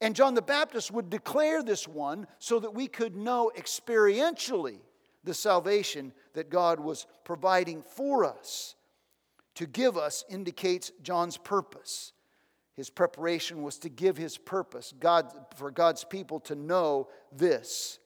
and 0.00 0.14
John 0.14 0.34
the 0.34 0.42
Baptist 0.42 0.90
would 0.90 1.10
declare 1.10 1.62
this 1.62 1.86
one 1.86 2.26
so 2.38 2.58
that 2.60 2.74
we 2.74 2.88
could 2.88 3.16
know 3.16 3.50
experientially 3.56 4.78
the 5.24 5.34
salvation 5.34 6.12
that 6.34 6.50
God 6.50 6.80
was 6.80 7.06
providing 7.24 7.82
for 7.82 8.24
us. 8.24 8.74
To 9.56 9.66
give 9.66 9.96
us 9.96 10.24
indicates 10.30 10.90
John's 11.02 11.36
purpose. 11.36 12.12
His 12.74 12.88
preparation 12.88 13.62
was 13.62 13.78
to 13.80 13.90
give 13.90 14.16
his 14.16 14.38
purpose, 14.38 14.94
God, 14.98 15.30
for 15.56 15.70
God's 15.70 16.04
people 16.04 16.40
to 16.40 16.54
know 16.54 17.08
this 17.30 17.98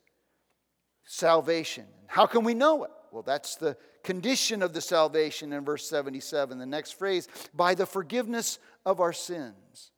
salvation. 1.04 1.87
How 2.09 2.26
can 2.26 2.42
we 2.42 2.52
know 2.52 2.85
it? 2.85 2.90
Well, 3.12 3.22
that's 3.22 3.54
the 3.54 3.76
condition 4.06 4.62
of 4.62 4.72
the 4.72 4.80
salvation 4.80 5.52
in 5.52 5.64
verse 5.64 5.86
77. 5.86 6.58
The 6.58 6.64
next 6.64 6.92
phrase, 6.92 7.28
by 7.52 7.74
the 7.74 7.84
forgiveness 7.84 8.58
of 8.86 9.00
our 9.00 9.12
sins. 9.12 9.90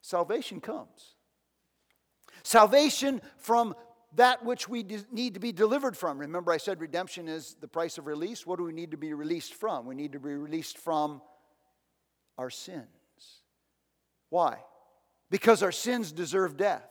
Salvation 0.00 0.60
comes. 0.60 1.16
Salvation 2.44 3.20
from 3.36 3.74
that 4.14 4.44
which 4.44 4.68
we 4.68 4.86
need 5.10 5.34
to 5.34 5.40
be 5.40 5.50
delivered 5.50 5.96
from. 5.96 6.18
Remember, 6.18 6.52
I 6.52 6.58
said 6.58 6.80
redemption 6.80 7.26
is 7.26 7.56
the 7.60 7.66
price 7.66 7.98
of 7.98 8.06
release. 8.06 8.46
What 8.46 8.58
do 8.58 8.64
we 8.64 8.72
need 8.72 8.92
to 8.92 8.96
be 8.96 9.12
released 9.12 9.54
from? 9.54 9.84
We 9.84 9.96
need 9.96 10.12
to 10.12 10.20
be 10.20 10.34
released 10.34 10.78
from 10.78 11.20
our 12.38 12.50
sins. 12.50 12.86
Why? 14.30 14.58
Because 15.28 15.64
our 15.64 15.72
sins 15.72 16.12
deserve 16.12 16.56
death, 16.56 16.88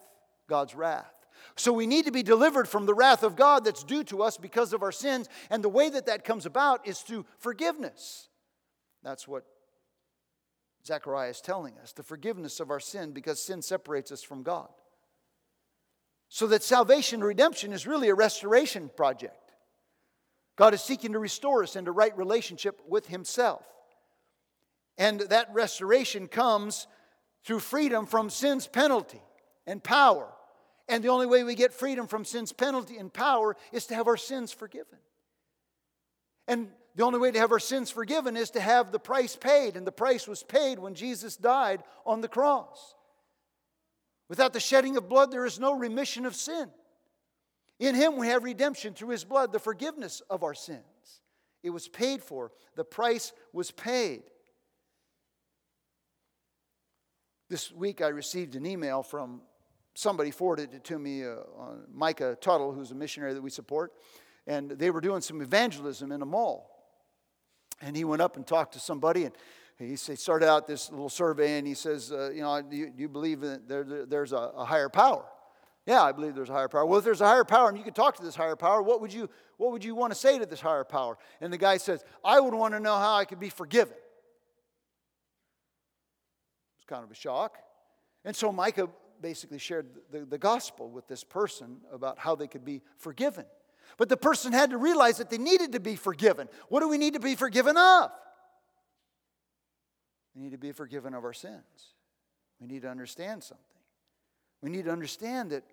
God's 0.50 0.76
wrath. 0.76 1.14
So 1.56 1.72
we 1.74 1.88
need 1.88 2.06
to 2.06 2.12
be 2.12 2.24
delivered 2.24 2.68
from 2.68 2.86
the 2.86 2.94
wrath 2.94 3.24
of 3.24 3.36
God 3.36 3.64
that's 3.64 3.84
due 3.84 4.04
to 4.06 4.24
us 4.24 4.38
because 4.38 4.74
of 4.74 4.84
our 4.84 4.92
sins. 4.92 5.30
And 5.50 5.64
the 5.64 5.70
way 5.70 5.90
that 5.90 6.08
that 6.08 6.24
comes 6.24 6.46
about 6.46 6.88
is 6.88 7.00
through 7.00 7.26
forgiveness. 7.38 8.30
That's 9.04 9.28
what 9.28 9.46
Zechariah 10.86 11.30
is 11.30 11.42
telling 11.42 11.78
us 11.80 11.94
the 11.94 12.04
forgiveness 12.04 12.60
of 12.60 12.72
our 12.72 12.80
sin 12.80 13.12
because 13.12 13.42
sin 13.42 13.62
separates 13.62 14.12
us 14.12 14.24
from 14.24 14.44
God. 14.44 14.70
So 16.30 16.48
that 16.48 16.64
salvation 16.64 17.18
and 17.18 17.28
redemption 17.28 17.74
is 17.74 17.86
really 17.86 18.10
a 18.10 18.16
restoration 18.16 18.90
project. 18.96 19.52
God 20.56 20.74
is 20.74 20.82
seeking 20.82 21.14
to 21.14 21.20
restore 21.20 21.64
us 21.64 21.76
into 21.76 21.92
right 21.92 22.18
relationship 22.18 22.82
with 22.88 23.08
Himself. 23.08 23.64
And 24.98 25.22
that 25.22 25.54
restoration 25.54 26.28
comes 26.28 26.88
through 27.44 27.60
freedom 27.60 28.06
from 28.06 28.30
sin's 28.30 28.68
penalty 28.68 29.22
and 29.68 29.84
power 29.84 30.33
and 30.88 31.04
the 31.04 31.10
only 31.10 31.26
way 31.26 31.44
we 31.44 31.56
get 31.56 31.74
freedom 31.74 32.08
from 32.08 32.26
sin's 32.26 32.52
penalty 32.52 32.98
and 32.98 33.12
power 33.12 33.56
is 33.72 33.86
to 33.88 33.96
have 33.96 34.08
our 34.08 34.18
sins 34.18 34.52
forgiven. 34.52 34.98
And 36.48 36.70
the 36.96 37.04
only 37.04 37.20
way 37.20 37.32
to 37.32 37.40
have 37.40 37.52
our 37.52 37.60
sins 37.60 37.90
forgiven 37.90 38.36
is 38.36 38.52
to 38.52 38.60
have 38.60 38.92
the 38.92 39.00
price 39.00 39.36
paid. 39.36 39.78
And 39.78 39.88
the 39.88 39.92
price 39.92 40.28
was 40.28 40.44
paid 40.44 40.80
when 40.80 40.94
Jesus 40.94 41.38
died 41.38 41.84
on 42.06 42.22
the 42.22 42.28
cross. 42.28 42.96
Without 44.30 44.54
the 44.54 44.60
shedding 44.60 44.98
of 44.98 45.10
blood, 45.10 45.32
there 45.32 45.46
is 45.46 45.60
no 45.60 45.74
remission 45.74 46.26
of 46.26 46.36
sin. 46.36 46.70
In 47.80 47.96
Him, 47.96 48.18
we 48.18 48.28
have 48.28 48.44
redemption 48.44 48.94
through 48.94 49.10
His 49.10 49.24
blood, 49.24 49.52
the 49.52 49.60
forgiveness 49.60 50.22
of 50.30 50.44
our 50.44 50.54
sins. 50.54 50.82
It 51.64 51.70
was 51.70 51.88
paid 51.88 52.22
for, 52.22 52.52
the 52.76 52.84
price 52.84 53.32
was 53.54 53.72
paid. 53.72 54.24
This 57.50 57.72
week, 57.72 58.02
I 58.02 58.10
received 58.10 58.56
an 58.56 58.66
email 58.66 59.02
from 59.02 59.42
somebody 59.94 60.32
forwarded 60.32 60.74
it 60.74 60.84
to 60.86 61.00
me, 61.00 61.24
uh, 61.26 61.36
Micah 61.94 62.38
Tuttle, 62.40 62.74
who's 62.74 62.92
a 62.92 62.96
missionary 62.96 63.34
that 63.34 63.42
we 63.42 63.50
support, 63.50 63.94
and 64.48 64.72
they 64.72 64.92
were 64.92 65.02
doing 65.02 65.22
some 65.22 65.42
evangelism 65.42 66.12
in 66.12 66.22
a 66.22 66.26
mall. 66.26 66.70
And 67.82 67.96
he 67.96 68.04
went 68.04 68.22
up 68.22 68.36
and 68.36 68.46
talked 68.46 68.74
to 68.74 68.80
somebody, 68.80 69.26
and 69.26 69.36
he 69.78 69.96
started 69.96 70.48
out 70.48 70.68
this 70.68 70.90
little 70.90 71.10
survey, 71.10 71.58
and 71.58 71.68
he 71.68 71.74
says, 71.74 72.12
uh, 72.12 72.32
You 72.32 72.42
know, 72.42 72.62
do 72.62 72.76
you, 72.76 72.90
do 72.90 73.02
you 73.02 73.10
believe 73.10 73.42
that 73.42 73.68
there, 73.68 73.84
there's 73.84 74.32
a, 74.32 74.38
a, 74.38 74.66
higher 74.66 74.90
power? 74.90 75.26
Yeah, 75.86 76.02
I 76.02 76.14
believe 76.14 76.34
there's 76.34 76.50
a 76.50 76.54
higher 76.54 76.70
power. 76.70 76.86
Well, 76.86 77.00
if 77.00 77.06
there's 77.06 77.20
a 77.20 77.28
higher 77.28 77.44
power 77.44 77.68
and 77.68 77.78
you 77.78 77.84
could 77.84 77.96
talk 77.96 78.16
to 78.16 78.24
this 78.24 78.36
higher 78.36 78.56
power, 78.56 78.82
what 78.82 79.02
would 79.02 79.12
you, 79.12 79.30
what 79.58 79.72
would 79.72 79.84
you 79.84 79.96
want 79.96 80.14
to 80.14 80.20
say 80.20 80.40
to 80.40 80.46
this 80.46 80.62
higher 80.62 80.86
power? 80.86 81.18
And 81.42 81.52
the 81.52 81.58
guy 81.58 81.78
says, 81.78 82.06
I 82.24 82.40
would 82.40 82.54
want 82.54 82.74
to 82.74 82.80
know 82.80 82.96
how 82.98 83.16
I 83.16 83.26
could 83.26 83.40
be 83.40 83.50
forgiven. 83.50 83.98
It's 86.78 86.86
kind 86.86 87.04
of 87.04 87.12
a 87.12 87.16
shock. 87.16 87.58
And 88.24 88.34
so 88.34 88.52
Micah 88.54 88.88
basically 89.24 89.58
shared 89.58 89.88
the, 90.12 90.26
the 90.26 90.38
gospel 90.38 90.90
with 90.90 91.08
this 91.08 91.24
person 91.24 91.78
about 91.92 92.20
how 92.20 92.36
they 92.36 92.46
could 92.46 92.66
be 92.66 92.82
forgiven. 92.98 93.46
But 93.98 94.10
the 94.10 94.18
person 94.18 94.52
had 94.52 94.72
to 94.72 94.78
realize 94.78 95.18
that 95.18 95.30
they 95.30 95.38
needed 95.38 95.72
to 95.72 95.80
be 95.80 95.96
forgiven. 95.96 96.50
What 96.68 96.82
do 96.82 96.90
we 96.90 97.00
need 97.00 97.14
to 97.14 97.20
be 97.20 97.36
forgiven 97.36 97.78
of? 97.78 98.12
We 100.36 100.42
need 100.42 100.52
to 100.52 100.58
be 100.58 100.74
forgiven 100.74 101.14
of 101.14 101.24
our 101.24 101.34
sins. 101.34 101.94
We 102.60 102.68
need 102.68 102.82
to 102.84 102.90
understand 102.90 103.44
something. 103.44 103.64
We 104.62 104.70
need 104.70 104.86
to 104.86 104.92
understand 104.92 105.52
that 105.52 105.64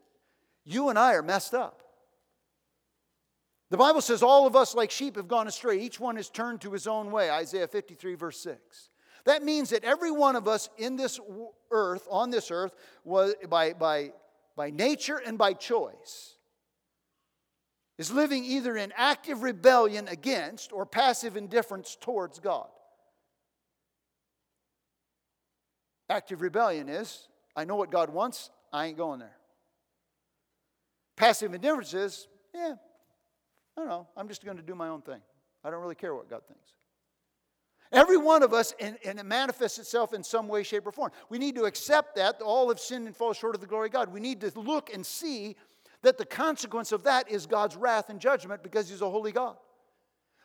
you 0.64 0.88
and 0.88 0.98
I 0.98 1.14
are 1.14 1.22
messed 1.22 1.54
up. 1.54 1.82
The 3.70 3.76
Bible 3.76 4.00
says 4.00 4.22
all 4.22 4.46
of 4.46 4.56
us, 4.56 4.74
like 4.74 4.90
sheep, 4.90 5.16
have 5.16 5.28
gone 5.28 5.46
astray. 5.46 5.80
Each 5.80 5.98
one 5.98 6.16
has 6.16 6.28
turned 6.28 6.60
to 6.62 6.72
his 6.72 6.86
own 6.86 7.10
way. 7.10 7.30
Isaiah 7.30 7.68
53, 7.68 8.14
verse 8.14 8.40
6. 8.40 8.89
That 9.24 9.42
means 9.42 9.70
that 9.70 9.84
every 9.84 10.10
one 10.10 10.36
of 10.36 10.48
us 10.48 10.68
in 10.78 10.96
this 10.96 11.20
earth, 11.70 12.06
on 12.10 12.30
this 12.30 12.50
earth, 12.50 12.74
was 13.04 13.34
by, 13.48 13.72
by, 13.72 14.12
by 14.56 14.70
nature 14.70 15.16
and 15.24 15.36
by 15.36 15.52
choice, 15.52 16.36
is 17.98 18.10
living 18.10 18.44
either 18.44 18.76
in 18.76 18.92
active 18.96 19.42
rebellion 19.42 20.08
against 20.08 20.72
or 20.72 20.86
passive 20.86 21.36
indifference 21.36 21.96
towards 22.00 22.38
God. 22.38 22.68
Active 26.08 26.40
rebellion 26.40 26.88
is 26.88 27.28
I 27.54 27.64
know 27.64 27.76
what 27.76 27.90
God 27.90 28.10
wants, 28.10 28.50
I 28.72 28.86
ain't 28.86 28.96
going 28.96 29.20
there. 29.20 29.36
Passive 31.16 31.52
indifference 31.52 31.92
is, 31.92 32.28
yeah, 32.54 32.74
I 33.76 33.80
don't 33.80 33.88
know, 33.88 34.08
I'm 34.16 34.28
just 34.28 34.44
going 34.44 34.56
to 34.56 34.62
do 34.62 34.74
my 34.74 34.88
own 34.88 35.02
thing. 35.02 35.20
I 35.62 35.70
don't 35.70 35.82
really 35.82 35.94
care 35.94 36.14
what 36.14 36.30
God 36.30 36.40
thinks. 36.48 36.72
Every 37.92 38.16
one 38.16 38.44
of 38.44 38.52
us, 38.52 38.72
and, 38.78 38.96
and, 39.04 39.18
it 39.18 39.26
manifests 39.26 39.78
itself 39.78 40.14
in 40.14 40.22
some 40.22 40.46
way, 40.46 40.62
shape, 40.62 40.86
or 40.86 40.92
form. 40.92 41.10
We 41.28 41.38
need 41.38 41.56
to 41.56 41.64
accept 41.64 42.14
that 42.16 42.40
all 42.40 42.68
have 42.68 42.78
sinned 42.78 43.06
and 43.06 43.16
fall 43.16 43.32
short 43.32 43.56
of 43.56 43.60
the 43.60 43.66
glory 43.66 43.88
of 43.88 43.92
God. 43.92 44.12
We 44.12 44.20
need 44.20 44.40
to 44.42 44.52
look 44.58 44.94
and 44.94 45.04
see 45.04 45.56
that 46.02 46.16
the 46.16 46.24
consequence 46.24 46.92
of 46.92 47.02
that 47.02 47.28
is 47.28 47.46
God's 47.46 47.76
wrath 47.76 48.08
and 48.08 48.20
judgment 48.20 48.62
because 48.62 48.88
He's 48.88 49.02
a 49.02 49.10
holy 49.10 49.32
God. 49.32 49.56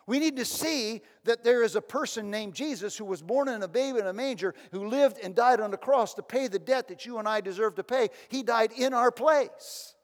We 0.07 0.19
need 0.19 0.37
to 0.37 0.45
see 0.45 1.01
that 1.23 1.43
there 1.43 1.63
is 1.63 1.75
a 1.75 1.81
person 1.81 2.31
named 2.31 2.55
Jesus 2.55 2.97
who 2.97 3.05
was 3.05 3.21
born 3.21 3.47
in 3.47 3.61
a 3.61 3.67
baby 3.67 3.99
in 3.99 4.07
a 4.07 4.13
manger, 4.13 4.55
who 4.71 4.87
lived 4.87 5.19
and 5.23 5.35
died 5.35 5.59
on 5.59 5.71
the 5.71 5.77
cross 5.77 6.15
to 6.15 6.23
pay 6.23 6.47
the 6.47 6.59
debt 6.59 6.87
that 6.87 7.05
you 7.05 7.19
and 7.19 7.27
I 7.27 7.41
deserve 7.41 7.75
to 7.75 7.83
pay. 7.83 8.09
He 8.29 8.43
died 8.43 8.71
in 8.75 8.93
our 8.93 9.11
place. 9.11 9.95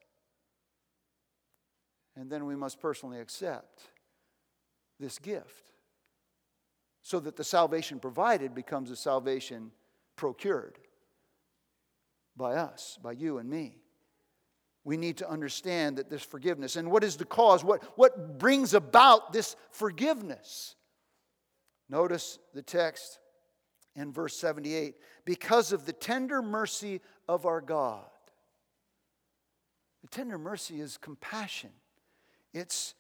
And 2.16 2.30
then 2.30 2.46
we 2.46 2.56
must 2.56 2.80
personally 2.80 3.20
accept 3.20 3.82
this 5.00 5.18
gift 5.18 5.71
so 7.02 7.20
that 7.20 7.36
the 7.36 7.44
salvation 7.44 8.00
provided 8.00 8.54
becomes 8.54 8.92
a 8.92 8.96
salvation 8.96 9.72
procured 10.16 10.78
by 12.36 12.56
us, 12.56 12.98
by 13.02 13.12
you 13.12 13.38
and 13.38 13.50
me. 13.50 13.78
We 14.84 14.98
need 14.98 15.18
to 15.18 15.30
understand 15.30 15.98
that 15.98 16.10
this 16.10 16.24
forgiveness 16.24 16.76
and 16.76 16.90
what 16.90 17.04
is 17.04 17.18
the 17.18 17.26
cause? 17.26 17.64
What, 17.64 17.84
what 17.98 18.40
brings 18.40 18.74
about 18.74 19.32
this 19.32 19.56
forgiveness? 19.70 20.76
Notice 21.90 22.40
the 22.54 22.62
text 22.62 23.20
in 23.96 24.12
verse 24.12 24.38
78 24.38 24.96
because 25.26 25.72
of 25.72 25.86
the 25.86 25.94
tender 25.94 26.42
mercy 26.42 27.02
of 27.28 27.46
our 27.46 27.62
god. 27.62 28.06
The 30.02 30.08
tender 30.08 30.38
mercy 30.38 30.82
is 30.82 30.98
compassion. 30.98 31.72
It's 32.54 32.96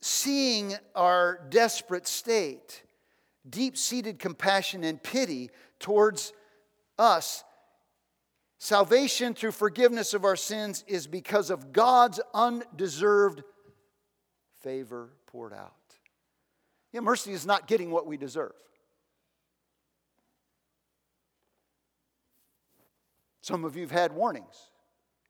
seeing 0.00 0.74
our 0.94 1.40
desperate 1.48 2.06
state 2.08 2.82
deep-seated 3.48 4.18
compassion 4.18 4.84
and 4.84 5.02
pity 5.02 5.50
towards 5.78 6.32
us 6.98 7.44
Salvation 8.64 9.34
through 9.34 9.52
forgiveness 9.52 10.14
of 10.14 10.24
our 10.24 10.36
sins 10.36 10.84
is 10.86 11.06
because 11.06 11.50
of 11.50 11.70
God's 11.70 12.18
undeserved 12.32 13.42
favor 14.62 15.10
poured 15.26 15.52
out. 15.52 15.74
Yeah, 16.90 17.00
mercy 17.00 17.32
is 17.32 17.44
not 17.44 17.66
getting 17.66 17.90
what 17.90 18.06
we 18.06 18.16
deserve. 18.16 18.54
Some 23.42 23.66
of 23.66 23.76
you 23.76 23.82
have 23.82 23.90
had 23.90 24.12
warnings. 24.12 24.70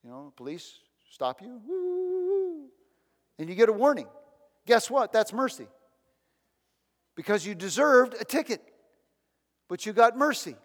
You 0.05 0.11
know, 0.11 0.33
police 0.37 0.79
stop 1.11 1.43
you, 1.43 2.71
and 3.41 3.49
you 3.49 3.57
get 3.57 3.69
a 3.69 3.73
warning. 3.73 4.07
Guess 4.65 4.89
what? 4.89 5.13
That's 5.13 5.33
mercy. 5.33 5.67
Because 7.17 7.47
you 7.47 7.55
deserved 7.55 8.15
a 8.21 8.25
ticket, 8.25 8.61
but 9.69 9.87
you 9.87 9.93
got 9.93 10.17
mercy. 10.17 10.57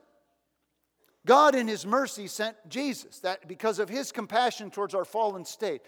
God, 1.26 1.54
in 1.54 1.68
His 1.68 1.86
mercy, 1.86 2.28
sent 2.28 2.56
Jesus 2.68 3.20
that 3.20 3.48
because 3.48 3.78
of 3.78 3.90
His 3.90 4.12
compassion 4.12 4.72
towards 4.72 4.96
our 4.96 5.06
fallen 5.06 5.46
state. 5.46 5.82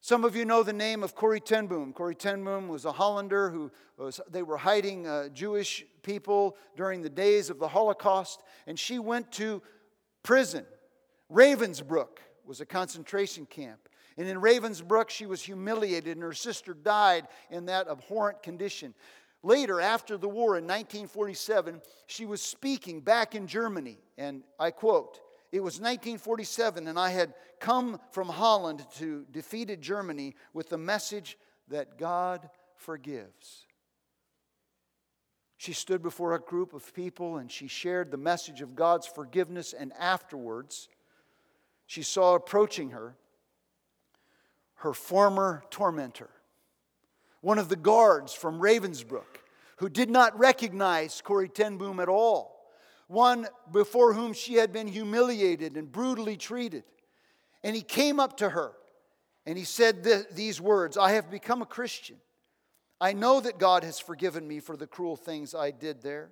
Some 0.00 0.24
of 0.24 0.34
you 0.34 0.44
know 0.44 0.62
the 0.62 0.72
name 0.72 1.02
of 1.02 1.14
Corrie 1.14 1.40
ten 1.40 1.66
Boom. 1.66 1.92
Corrie 1.92 2.14
ten 2.14 2.42
Boom 2.44 2.68
was 2.68 2.84
a 2.84 2.92
Hollander 2.92 3.50
who 3.50 3.70
was, 3.96 4.20
they 4.30 4.42
were 4.42 4.56
hiding 4.56 5.06
uh, 5.06 5.28
Jewish 5.28 5.84
people 6.02 6.56
during 6.76 7.02
the 7.02 7.08
days 7.08 7.50
of 7.50 7.58
the 7.58 7.68
Holocaust, 7.68 8.42
and 8.66 8.78
she 8.78 8.98
went 8.98 9.30
to 9.32 9.62
prison. 10.22 10.66
Ravensbrück 11.32 12.18
was 12.44 12.60
a 12.60 12.66
concentration 12.66 13.46
camp. 13.46 13.88
And 14.18 14.28
in 14.28 14.38
Ravensbrück, 14.38 15.08
she 15.08 15.24
was 15.24 15.40
humiliated, 15.40 16.16
and 16.16 16.22
her 16.22 16.34
sister 16.34 16.74
died 16.74 17.28
in 17.50 17.66
that 17.66 17.88
abhorrent 17.88 18.42
condition. 18.42 18.94
Later, 19.42 19.80
after 19.80 20.16
the 20.16 20.28
war 20.28 20.56
in 20.56 20.64
1947, 20.64 21.82
she 22.06 22.26
was 22.26 22.40
speaking 22.40 23.00
back 23.00 23.34
in 23.34 23.48
Germany, 23.48 23.98
and 24.16 24.44
I 24.58 24.70
quote, 24.70 25.20
It 25.50 25.60
was 25.60 25.80
1947, 25.80 26.86
and 26.86 26.96
I 26.98 27.10
had 27.10 27.34
come 27.58 27.98
from 28.12 28.28
Holland 28.28 28.86
to 28.98 29.26
defeated 29.32 29.82
Germany 29.82 30.36
with 30.52 30.68
the 30.68 30.78
message 30.78 31.36
that 31.68 31.98
God 31.98 32.48
forgives. 32.76 33.66
She 35.56 35.72
stood 35.72 36.02
before 36.02 36.34
a 36.34 36.40
group 36.40 36.72
of 36.72 36.92
people 36.92 37.36
and 37.36 37.50
she 37.50 37.68
shared 37.68 38.10
the 38.10 38.16
message 38.16 38.62
of 38.62 38.76
God's 38.76 39.06
forgiveness, 39.06 39.72
and 39.72 39.92
afterwards, 39.98 40.88
she 41.86 42.02
saw 42.02 42.34
approaching 42.34 42.90
her 42.90 43.16
her 44.76 44.92
former 44.92 45.62
tormentor 45.70 46.30
one 47.42 47.58
of 47.58 47.68
the 47.68 47.76
guards 47.76 48.32
from 48.32 48.60
Ravensbrück, 48.60 49.31
who 49.82 49.88
did 49.88 50.08
not 50.08 50.38
recognize 50.38 51.20
Corrie 51.20 51.48
ten 51.48 51.76
Boom 51.76 51.98
at 51.98 52.08
all, 52.08 52.70
one 53.08 53.48
before 53.72 54.12
whom 54.12 54.32
she 54.32 54.54
had 54.54 54.72
been 54.72 54.86
humiliated 54.86 55.76
and 55.76 55.90
brutally 55.90 56.36
treated. 56.36 56.84
And 57.64 57.74
he 57.74 57.82
came 57.82 58.20
up 58.20 58.36
to 58.36 58.48
her 58.50 58.74
and 59.44 59.58
he 59.58 59.64
said 59.64 60.04
th- 60.04 60.26
these 60.30 60.60
words 60.60 60.96
I 60.96 61.10
have 61.14 61.32
become 61.32 61.62
a 61.62 61.66
Christian. 61.66 62.18
I 63.00 63.12
know 63.12 63.40
that 63.40 63.58
God 63.58 63.82
has 63.82 63.98
forgiven 63.98 64.46
me 64.46 64.60
for 64.60 64.76
the 64.76 64.86
cruel 64.86 65.16
things 65.16 65.52
I 65.52 65.72
did 65.72 66.00
there, 66.00 66.30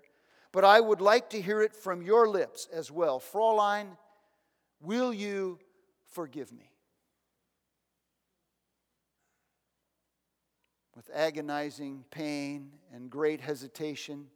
but 0.53 0.65
I 0.65 0.81
would 0.81 1.01
like 1.01 1.31
to 1.31 1.41
hear 1.41 1.61
it 1.61 1.75
from 1.75 2.03
your 2.03 2.29
lips 2.29 2.69
as 2.73 2.93
well. 2.93 3.19
Fraulein, 3.19 3.97
will 4.81 5.13
you 5.13 5.59
forgive 6.13 6.53
me? 6.53 6.71
With 11.01 11.17
agonizing 11.17 12.05
pain 12.11 12.73
and 12.93 13.09
great 13.09 13.41
hesitation, 13.41 14.27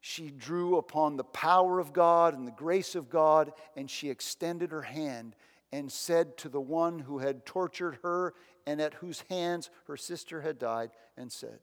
she 0.00 0.32
drew 0.32 0.76
upon 0.76 1.16
the 1.16 1.22
power 1.22 1.78
of 1.78 1.92
God 1.92 2.34
and 2.34 2.44
the 2.44 2.50
grace 2.50 2.96
of 2.96 3.08
God, 3.08 3.52
and 3.76 3.88
she 3.88 4.10
extended 4.10 4.72
her 4.72 4.82
hand 4.82 5.36
and 5.70 5.92
said 5.92 6.36
to 6.38 6.48
the 6.48 6.60
one 6.60 6.98
who 6.98 7.18
had 7.18 7.46
tortured 7.46 8.00
her 8.02 8.34
and 8.66 8.80
at 8.80 8.94
whose 8.94 9.20
hands 9.30 9.70
her 9.86 9.96
sister 9.96 10.40
had 10.40 10.58
died, 10.58 10.90
and 11.16 11.30
said, 11.30 11.60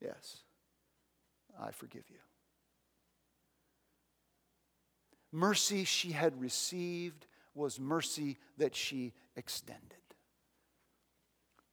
Yes, 0.00 0.44
I 1.60 1.72
forgive 1.72 2.04
you. 2.08 2.20
Mercy 5.32 5.82
she 5.82 6.12
had 6.12 6.40
received 6.40 7.26
was 7.52 7.80
mercy 7.80 8.36
that 8.58 8.76
she 8.76 9.12
extended. 9.34 10.07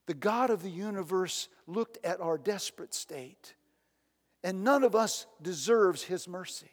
The 0.06 0.14
God 0.14 0.50
of 0.50 0.62
the 0.62 0.70
universe 0.70 1.48
looked 1.66 1.98
at 2.04 2.20
our 2.20 2.38
desperate 2.38 2.94
state, 2.94 3.54
and 4.44 4.62
none 4.62 4.84
of 4.84 4.94
us 4.94 5.26
deserves 5.42 6.02
His 6.04 6.28
mercy. 6.28 6.70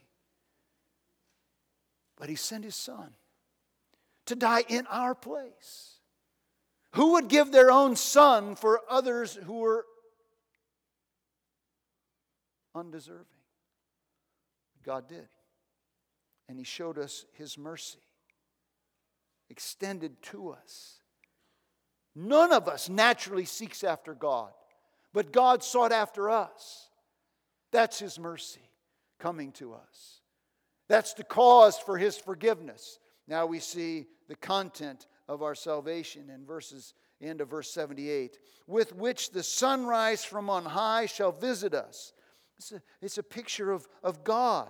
But 2.16 2.30
He 2.30 2.36
sent 2.36 2.64
His 2.64 2.76
Son 2.76 3.16
to 4.28 4.36
die 4.36 4.64
in 4.68 4.86
our 4.88 5.16
place. 5.16 6.00
Who 6.94 7.14
would 7.14 7.28
give 7.28 7.52
their 7.52 7.72
own 7.72 7.96
son 7.96 8.56
for 8.56 8.82
others 8.88 9.34
who 9.46 9.60
were 9.60 9.86
undeserving? 12.76 13.26
God 14.84 15.08
did. 15.08 15.28
And 16.48 16.60
He 16.60 16.66
showed 16.66 17.00
us 17.00 17.26
His 17.34 17.58
mercy 17.58 17.98
extended 19.50 20.22
to 20.24 20.50
us. 20.50 21.03
None 22.16 22.54
of 22.54 22.68
us 22.68 22.90
naturally 22.90 23.46
seeks 23.46 23.84
after 23.84 24.14
God, 24.14 24.52
but 25.14 25.32
God 25.34 25.64
sought 25.64 25.92
after 25.92 26.30
us. 26.30 26.90
That's 27.72 28.00
His 28.00 28.20
mercy 28.20 28.70
coming 29.20 29.52
to 29.54 29.74
us. 29.74 30.22
That's 30.88 31.14
the 31.14 31.24
cause 31.24 31.78
for 31.78 31.98
His 31.98 32.18
forgiveness. 32.18 33.00
Now 33.28 33.46
we 33.46 33.60
see 33.60 34.08
the 34.28 34.36
content 34.36 35.08
of 35.28 35.42
our 35.42 35.56
salvation 35.56 36.30
in 36.30 36.46
verses 36.46 36.94
end 37.22 37.42
of 37.42 37.50
verse 37.50 37.72
78 37.72 38.38
with 38.68 38.94
which 38.96 39.32
the 39.32 39.44
sunrise 39.44 40.26
from 40.26 40.50
on 40.50 40.66
high 40.66 41.06
shall 41.06 41.32
visit 41.32 41.74
us 41.74 42.12
it's 42.58 42.72
a, 42.74 42.82
it's 43.02 43.18
a 43.18 43.24
picture 43.24 43.72
of, 43.72 43.88
of 44.04 44.24
god 44.24 44.70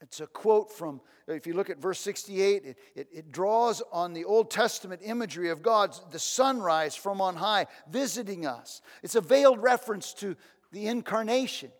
it's 0.00 0.20
a 0.20 0.26
quote 0.26 0.70
from, 0.70 1.00
if 1.26 1.46
you 1.46 1.54
look 1.54 1.70
at 1.70 1.78
verse 1.78 1.98
68, 2.00 2.64
it, 2.64 2.78
it, 2.94 3.08
it, 3.12 3.32
draws 3.32 3.82
on 3.92 4.12
the 4.12 4.24
Old 4.24 4.50
Testament 4.50 5.00
imagery 5.04 5.50
of 5.50 5.62
God's, 5.62 6.00
the 6.12 6.18
sunrise 6.18 6.94
from 6.94 7.20
on 7.20 7.34
high 7.34 7.66
visiting 7.90 8.46
us. 8.46 8.80
It's 9.02 9.16
a 9.16 9.20
veiled 9.20 9.60
reference 9.60 10.14
to 10.14 10.36
the 10.70 10.86
incarnation, 10.86 11.72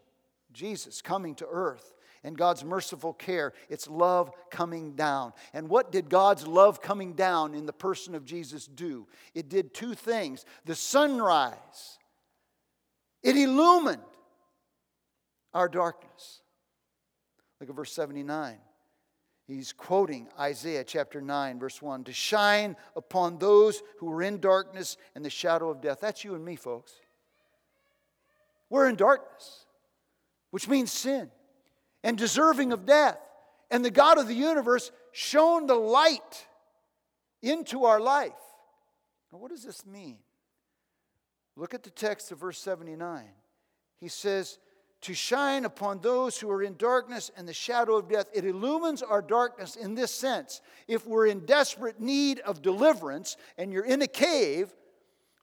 Jesus 0.53 1.01
coming 1.01 1.37
to 1.37 1.47
earth 1.49 1.95
and 2.25 2.37
God's 2.37 2.65
merciful 2.65 3.13
care. 3.13 3.53
It's 3.69 3.89
love 3.89 4.33
coming 4.51 4.95
down. 4.95 5.33
And 5.53 5.69
what 5.69 5.93
did 5.93 6.09
God's 6.09 6.47
love 6.47 6.83
coming 6.83 7.13
down 7.13 7.55
in 7.55 7.67
the 7.67 7.73
person 7.73 8.17
of 8.17 8.25
Jesus 8.25 8.67
do? 8.67 9.07
It 9.35 9.49
did 9.49 9.75
two 9.75 9.95
things. 9.95 10.45
The 10.65 10.75
sunrise, 10.75 11.99
it 13.23 13.37
illumined 13.37 14.03
our 15.55 15.69
darkness. 15.69 16.41
Look 17.61 17.71
at 17.71 17.77
verse 17.77 17.93
79. 17.93 18.59
He's 19.47 19.73
quoting 19.73 20.29
Isaiah 20.39 20.85
chapter 20.85 21.21
9, 21.21 21.59
verse 21.59 21.81
1 21.81 22.05
to 22.05 22.13
shine 22.13 22.77
upon 22.95 23.39
those 23.39 23.83
who 23.99 24.13
are 24.13 24.23
in 24.23 24.41
darkness 24.41 24.99
and 25.15 25.25
the 25.25 25.31
shadow 25.31 25.71
of 25.71 25.81
death. 25.81 26.01
That's 26.01 26.23
you 26.23 26.35
and 26.35 26.45
me, 26.45 26.55
folks. 26.55 26.93
We're 28.69 28.89
in 28.89 28.97
darkness, 28.97 29.65
which 30.51 30.69
means 30.69 30.93
sin 30.93 31.31
and 32.05 32.19
deserving 32.19 32.73
of 32.73 32.85
death. 32.85 33.19
And 33.71 33.85
the 33.85 33.91
God 33.91 34.19
of 34.19 34.29
the 34.29 34.35
universe 34.35 34.91
shone 35.13 35.67
the 35.67 35.75
light 35.75 36.47
into 37.43 37.85
our 37.85 38.01
life. 38.01 38.33
Now, 39.33 39.39
what 39.39 39.51
does 39.51 39.65
this 39.65 39.85
mean? 39.87 40.19
Look 41.57 41.75
at 41.75 41.83
the 41.83 41.91
text 41.91 42.33
of 42.33 42.39
verse 42.39 42.59
79. 42.59 43.25
He 44.01 44.09
says, 44.09 44.59
to 45.03 45.15
shine 45.15 45.65
upon 45.65 46.01
those 46.01 46.39
who 46.39 46.51
are 46.51 46.63
in 46.63 46.77
darkness 46.77 47.31
and 47.37 47.47
the 47.47 47.55
shadow 47.55 47.97
of 47.97 48.09
death. 48.09 48.27
It 48.35 48.45
illumines 48.45 49.03
our 49.03 49.23
darkness 49.23 49.77
in 49.77 49.95
this 49.95 50.13
sense. 50.13 50.61
If 50.89 51.07
we're 51.07 51.27
in 51.27 51.47
desperate 51.47 52.01
need 52.01 52.41
of 52.41 52.63
deliverance 52.63 53.37
and 53.57 53.73
you're 53.73 53.85
in 53.85 54.03
a 54.03 54.09
cave, 54.09 54.75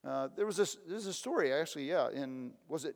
uh, 0.06 0.28
there 0.36 0.46
was 0.46 0.60
a, 0.60 0.68
there's 0.88 1.08
a 1.08 1.14
story 1.14 1.54
actually, 1.54 1.90
yeah, 1.90 2.10
in, 2.12 2.52
was 2.68 2.86
it 2.86 2.96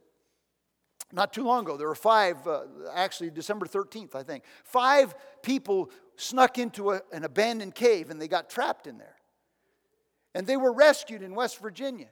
not 1.12 1.34
too 1.34 1.44
long 1.44 1.64
ago, 1.64 1.78
there 1.78 1.88
were 1.88 1.96
five, 1.96 2.46
uh, 2.46 2.64
actually 2.94 3.32
December 3.32 3.66
13th, 3.66 4.14
I 4.14 4.24
think, 4.24 4.44
five 4.64 5.16
people 5.42 5.90
snuck 6.18 6.58
into 6.58 6.92
a, 6.92 7.02
an 7.12 7.24
abandoned 7.24 7.74
cave 7.74 8.10
and 8.10 8.22
they 8.22 8.28
got 8.28 8.50
trapped 8.50 8.86
in 8.86 8.98
there. 8.98 9.16
And 10.36 10.46
they 10.46 10.58
were 10.58 10.72
rescued 10.72 11.24
in 11.24 11.34
West 11.34 11.60
Virginia. 11.60 12.10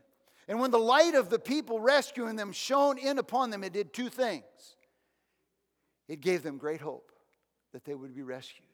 And 0.47 0.59
when 0.59 0.71
the 0.71 0.79
light 0.79 1.15
of 1.15 1.29
the 1.29 1.39
people 1.39 1.79
rescuing 1.79 2.35
them 2.35 2.51
shone 2.51 2.97
in 2.97 3.17
upon 3.17 3.49
them, 3.49 3.63
it 3.63 3.73
did 3.73 3.93
two 3.93 4.09
things. 4.09 4.43
It 6.07 6.21
gave 6.21 6.41
them 6.41 6.57
great 6.57 6.79
hope 6.79 7.11
that 7.73 7.83
they 7.83 7.95
would 7.95 8.15
be 8.15 8.23
rescued, 8.23 8.67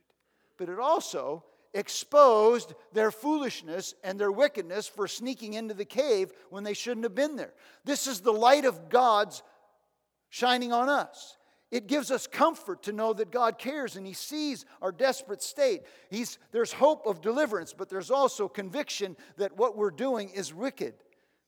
but 0.57 0.69
it 0.69 0.79
also 0.79 1.43
exposed 1.73 2.75
their 2.93 3.09
foolishness 3.09 3.95
and 4.03 4.19
their 4.19 4.31
wickedness 4.31 4.87
for 4.87 5.07
sneaking 5.07 5.53
into 5.53 5.73
the 5.73 5.85
cave 5.85 6.31
when 6.51 6.63
they 6.63 6.75
shouldn't 6.75 7.03
have 7.03 7.15
been 7.15 7.35
there. 7.35 7.53
This 7.83 8.05
is 8.05 8.21
the 8.21 8.31
light 8.31 8.65
of 8.65 8.89
God's 8.89 9.41
shining 10.29 10.71
on 10.71 10.89
us. 10.89 11.37
It 11.71 11.87
gives 11.87 12.11
us 12.11 12.27
comfort 12.27 12.83
to 12.83 12.91
know 12.91 13.13
that 13.13 13.31
God 13.31 13.57
cares 13.57 13.95
and 13.95 14.05
He 14.05 14.13
sees 14.13 14.63
our 14.79 14.91
desperate 14.91 15.41
state. 15.41 15.81
He's, 16.11 16.37
there's 16.51 16.71
hope 16.71 17.07
of 17.07 17.21
deliverance, 17.21 17.73
but 17.73 17.89
there's 17.89 18.11
also 18.11 18.47
conviction 18.47 19.17
that 19.37 19.57
what 19.57 19.75
we're 19.75 19.89
doing 19.89 20.29
is 20.29 20.53
wicked 20.53 20.93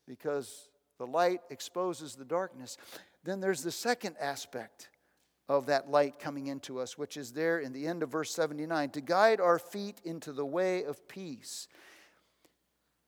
because 0.08 0.70
the 0.98 1.08
light 1.08 1.42
exposes 1.50 2.16
the 2.16 2.26
darkness. 2.26 2.78
Then 3.24 3.40
there's 3.40 3.64
the 3.64 3.72
second 3.72 4.16
aspect 4.20 4.90
of 5.48 5.68
that 5.68 5.90
light 5.90 6.20
coming 6.20 6.48
into 6.48 6.80
us, 6.80 6.98
which 6.98 7.18
is 7.18 7.32
there 7.32 7.60
in 7.60 7.74
the 7.74 7.88
end 7.88 8.02
of 8.04 8.10
verse 8.10 8.34
79 8.34 8.90
to 8.92 9.02
guide 9.02 9.40
our 9.40 9.60
feet 9.60 10.02
into 10.04 10.32
the 10.32 10.46
way 10.46 10.84
of 10.84 11.08
peace. 11.08 11.68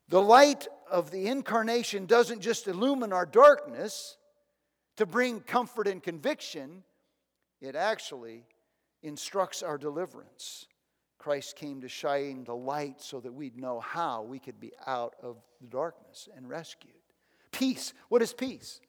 The 0.10 0.22
light 0.22 0.68
of 0.90 1.12
the 1.12 1.28
incarnation 1.28 2.06
doesn't 2.06 2.42
just 2.42 2.68
illumine 2.68 3.12
our 3.12 3.26
darkness, 3.26 4.18
to 4.98 5.06
bring 5.06 5.40
comfort 5.42 5.88
and 5.88 6.02
conviction, 6.02 6.84
it 7.62 7.76
actually 7.76 8.44
instructs 9.04 9.64
our 9.64 9.78
deliverance. 9.78 10.66
Christ 11.28 11.58
came 11.58 11.82
to 11.82 11.90
shine 11.90 12.46
the 12.46 12.56
light 12.56 13.02
so 13.02 13.20
that 13.20 13.34
we'd 13.34 13.58
know 13.58 13.82
how 13.82 14.22
we 14.22 14.40
could 14.40 14.62
be 14.62 14.72
out 14.86 15.14
of 15.22 15.36
the 15.60 15.68
darkness 15.68 16.30
and 16.34 16.48
rescued. 16.48 16.94
Peace. 17.52 17.92
What 18.08 18.22
is 18.22 18.32
peace? 18.32 18.80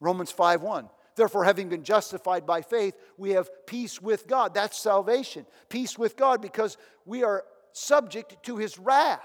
Romans 0.00 0.30
5 0.30 0.62
1. 0.62 0.88
Therefore, 1.16 1.44
having 1.44 1.68
been 1.68 1.84
justified 1.84 2.46
by 2.46 2.62
faith, 2.62 2.94
we 3.18 3.32
have 3.32 3.50
peace 3.66 4.00
with 4.00 4.26
God. 4.26 4.54
That's 4.54 4.78
salvation. 4.78 5.44
Peace 5.68 5.98
with 5.98 6.16
God 6.16 6.40
because 6.40 6.78
we 7.04 7.24
are 7.24 7.44
subject 7.72 8.42
to 8.44 8.56
his 8.56 8.78
wrath. 8.78 9.20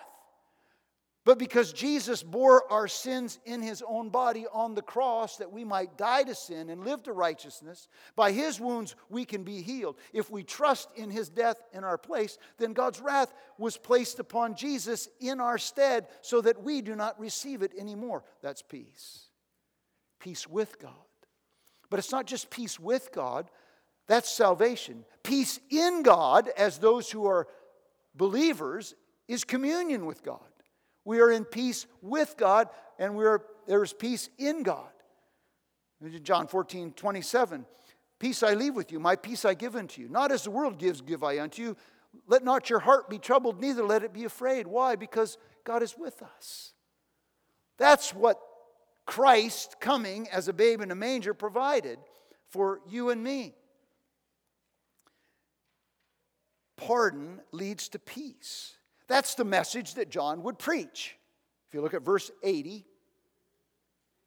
But 1.27 1.39
because 1.39 1.73
Jesus 1.73 2.23
bore 2.23 2.71
our 2.71 2.87
sins 2.87 3.37
in 3.43 3.61
his 3.61 3.83
own 3.85 4.07
body 4.07 4.45
on 4.53 4.75
the 4.75 4.81
cross 4.81 5.35
that 5.35 5.51
we 5.51 5.65
might 5.65 5.97
die 5.97 6.23
to 6.23 6.33
sin 6.33 6.69
and 6.69 6.85
live 6.85 7.03
to 7.03 7.11
righteousness, 7.11 7.89
by 8.15 8.31
his 8.31 8.61
wounds 8.61 8.95
we 9.09 9.25
can 9.25 9.43
be 9.43 9.61
healed. 9.61 9.97
If 10.13 10.31
we 10.31 10.45
trust 10.45 10.87
in 10.95 11.09
his 11.09 11.27
death 11.27 11.61
in 11.73 11.83
our 11.83 11.97
place, 11.97 12.37
then 12.59 12.71
God's 12.71 13.01
wrath 13.01 13.33
was 13.57 13.75
placed 13.75 14.19
upon 14.19 14.55
Jesus 14.55 15.09
in 15.19 15.41
our 15.41 15.57
stead 15.57 16.07
so 16.21 16.39
that 16.39 16.63
we 16.63 16.79
do 16.81 16.95
not 16.95 17.19
receive 17.19 17.61
it 17.61 17.73
anymore. 17.77 18.23
That's 18.41 18.61
peace. 18.61 19.25
Peace 20.21 20.47
with 20.47 20.79
God. 20.79 20.93
But 21.89 21.99
it's 21.99 22.13
not 22.13 22.25
just 22.25 22.49
peace 22.49 22.79
with 22.79 23.11
God, 23.11 23.51
that's 24.07 24.29
salvation. 24.29 25.03
Peace 25.23 25.59
in 25.71 26.03
God, 26.03 26.47
as 26.55 26.77
those 26.77 27.11
who 27.11 27.25
are 27.25 27.49
believers, 28.15 28.95
is 29.27 29.43
communion 29.43 30.05
with 30.05 30.23
God. 30.23 30.39
We 31.07 31.21
are 31.21 31.31
in 31.31 31.45
peace 31.45 31.87
with 32.01 32.35
God, 32.35 32.67
and 32.99 33.15
we 33.15 33.23
are, 33.23 33.41
there 33.65 33.81
is 33.81 33.93
peace 33.93 34.29
in 34.37 34.61
God. 34.61 34.89
John 36.21 36.47
14, 36.47 36.91
27. 36.91 37.65
Peace 38.19 38.43
I 38.43 38.55
leave 38.55 38.75
with 38.75 38.91
you, 38.91 38.99
my 38.99 39.15
peace 39.15 39.45
I 39.45 39.53
give 39.53 39.77
unto 39.77 40.01
you. 40.01 40.09
Not 40.09 40.33
as 40.33 40.43
the 40.43 40.51
world 40.51 40.77
gives, 40.77 40.99
give 40.99 41.23
I 41.23 41.39
unto 41.39 41.61
you. 41.61 41.77
Let 42.27 42.43
not 42.43 42.69
your 42.69 42.79
heart 42.79 43.09
be 43.09 43.19
troubled, 43.19 43.61
neither 43.61 43.83
let 43.83 44.03
it 44.03 44.11
be 44.11 44.25
afraid. 44.25 44.67
Why? 44.67 44.97
Because 44.97 45.37
God 45.63 45.81
is 45.81 45.95
with 45.97 46.21
us. 46.21 46.73
That's 47.77 48.13
what 48.13 48.41
Christ 49.05 49.77
coming 49.79 50.27
as 50.27 50.49
a 50.49 50.53
babe 50.53 50.81
in 50.81 50.91
a 50.91 50.95
manger 50.95 51.33
provided 51.33 51.99
for 52.49 52.81
you 52.85 53.11
and 53.11 53.23
me. 53.23 53.55
Pardon 56.75 57.39
leads 57.53 57.87
to 57.89 57.99
peace. 57.99 58.76
That's 59.07 59.35
the 59.35 59.45
message 59.45 59.95
that 59.95 60.09
John 60.09 60.43
would 60.43 60.59
preach. 60.59 61.15
If 61.67 61.73
you 61.73 61.81
look 61.81 61.93
at 61.93 62.01
verse 62.01 62.31
80, 62.43 62.85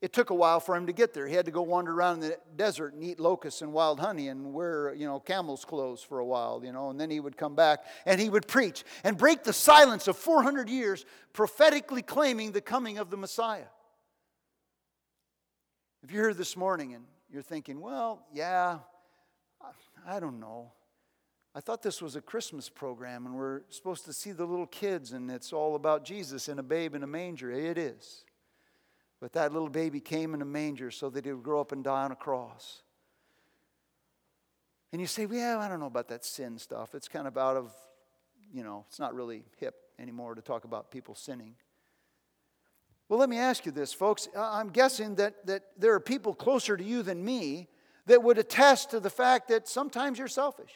it 0.00 0.14
took 0.14 0.30
a 0.30 0.34
while 0.34 0.60
for 0.60 0.74
him 0.74 0.86
to 0.86 0.92
get 0.92 1.12
there. 1.12 1.26
He 1.26 1.34
had 1.34 1.44
to 1.44 1.50
go 1.50 1.60
wander 1.60 1.92
around 1.92 2.22
in 2.22 2.30
the 2.30 2.38
desert 2.56 2.94
and 2.94 3.04
eat 3.04 3.20
locusts 3.20 3.60
and 3.60 3.72
wild 3.72 4.00
honey 4.00 4.28
and 4.28 4.54
wear, 4.54 4.94
you 4.94 5.06
know, 5.06 5.20
camel's 5.20 5.64
clothes 5.66 6.02
for 6.02 6.20
a 6.20 6.24
while, 6.24 6.62
you 6.64 6.72
know, 6.72 6.88
and 6.88 6.98
then 6.98 7.10
he 7.10 7.20
would 7.20 7.36
come 7.36 7.54
back 7.54 7.80
and 8.06 8.18
he 8.18 8.30
would 8.30 8.48
preach 8.48 8.82
and 9.04 9.18
break 9.18 9.44
the 9.44 9.52
silence 9.52 10.08
of 10.08 10.16
400 10.16 10.70
years, 10.70 11.04
prophetically 11.34 12.00
claiming 12.00 12.52
the 12.52 12.62
coming 12.62 12.96
of 12.96 13.10
the 13.10 13.18
Messiah. 13.18 13.68
If 16.02 16.10
you're 16.10 16.24
here 16.24 16.34
this 16.34 16.56
morning 16.56 16.94
and 16.94 17.04
you're 17.30 17.42
thinking, 17.42 17.78
well, 17.78 18.24
yeah, 18.32 18.78
I 20.06 20.18
don't 20.18 20.40
know. 20.40 20.72
I 21.55 21.61
thought 21.61 21.82
this 21.82 22.01
was 22.01 22.14
a 22.14 22.20
Christmas 22.20 22.68
program 22.68 23.26
and 23.26 23.34
we're 23.34 23.62
supposed 23.70 24.05
to 24.05 24.12
see 24.12 24.30
the 24.30 24.44
little 24.44 24.66
kids 24.66 25.12
and 25.12 25.28
it's 25.30 25.53
all 25.53 25.74
about 25.74 26.05
Jesus 26.05 26.46
and 26.48 26.61
a 26.61 26.62
babe 26.62 26.94
in 26.94 27.03
a 27.03 27.09
manger. 27.09 27.51
It 27.51 27.76
is. 27.76 28.24
But 29.20 29.32
that 29.32 29.53
little 29.53 29.68
baby 29.68 30.01
came 30.01 30.32
in 30.32 30.42
a 30.42 30.46
manger 30.46 30.90
so 30.90 31.11
that 31.11 31.24
he 31.24 31.32
would 31.32 31.42
grow 31.42 31.61
up 31.61 31.72
and 31.72 31.82
die 31.82 32.05
on 32.05 32.12
a 32.12 32.16
cross. 32.16 32.82
And 34.92 35.01
you 35.01 35.07
say, 35.07 35.26
well, 35.26 35.38
yeah, 35.38 35.59
I 35.59 35.68
don't 35.68 35.80
know 35.80 35.86
about 35.86 36.09
that 36.09 36.24
sin 36.24 36.57
stuff. 36.57 36.94
It's 36.94 37.09
kind 37.09 37.26
of 37.26 37.36
out 37.36 37.57
of, 37.57 37.72
you 38.53 38.62
know, 38.62 38.84
it's 38.88 38.98
not 38.98 39.14
really 39.14 39.42
hip 39.59 39.74
anymore 39.98 40.36
to 40.36 40.42
talk 40.42 40.64
about 40.64 40.90
people 40.90 41.14
sinning. 41.14 41.55
Well, 43.09 43.18
let 43.18 43.28
me 43.28 43.38
ask 43.38 43.66
you 43.66 43.72
this, 43.72 43.92
folks. 43.92 44.28
I'm 44.36 44.70
guessing 44.70 45.16
that, 45.16 45.44
that 45.46 45.64
there 45.76 45.94
are 45.94 46.01
people 46.01 46.32
closer 46.32 46.76
to 46.76 46.84
you 46.84 47.03
than 47.03 47.24
me 47.24 47.68
that 48.07 48.22
would 48.22 48.38
attest 48.38 48.92
to 48.92 49.01
the 49.01 49.11
fact 49.11 49.48
that 49.48 49.68
sometimes 49.68 50.16
you're 50.18 50.28
selfish 50.28 50.72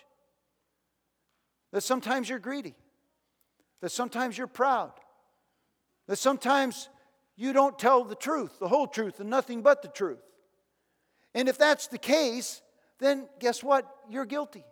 that 1.74 1.82
sometimes 1.82 2.28
you're 2.28 2.38
greedy, 2.38 2.76
that 3.80 3.90
sometimes 3.90 4.38
you're 4.38 4.46
proud, 4.46 4.92
that 6.06 6.18
sometimes 6.18 6.88
you 7.34 7.52
don't 7.52 7.76
tell 7.76 8.04
the 8.04 8.14
truth, 8.14 8.60
the 8.60 8.68
whole 8.68 8.86
truth, 8.86 9.18
and 9.18 9.28
nothing 9.28 9.60
but 9.60 9.82
the 9.82 9.88
truth. 9.88 10.22
And 11.34 11.48
if 11.48 11.58
that's 11.58 11.88
the 11.88 11.98
case, 11.98 12.62
then 13.00 13.28
guess 13.40 13.60
what? 13.60 13.92
You're 14.08 14.24
guilty. 14.24 14.64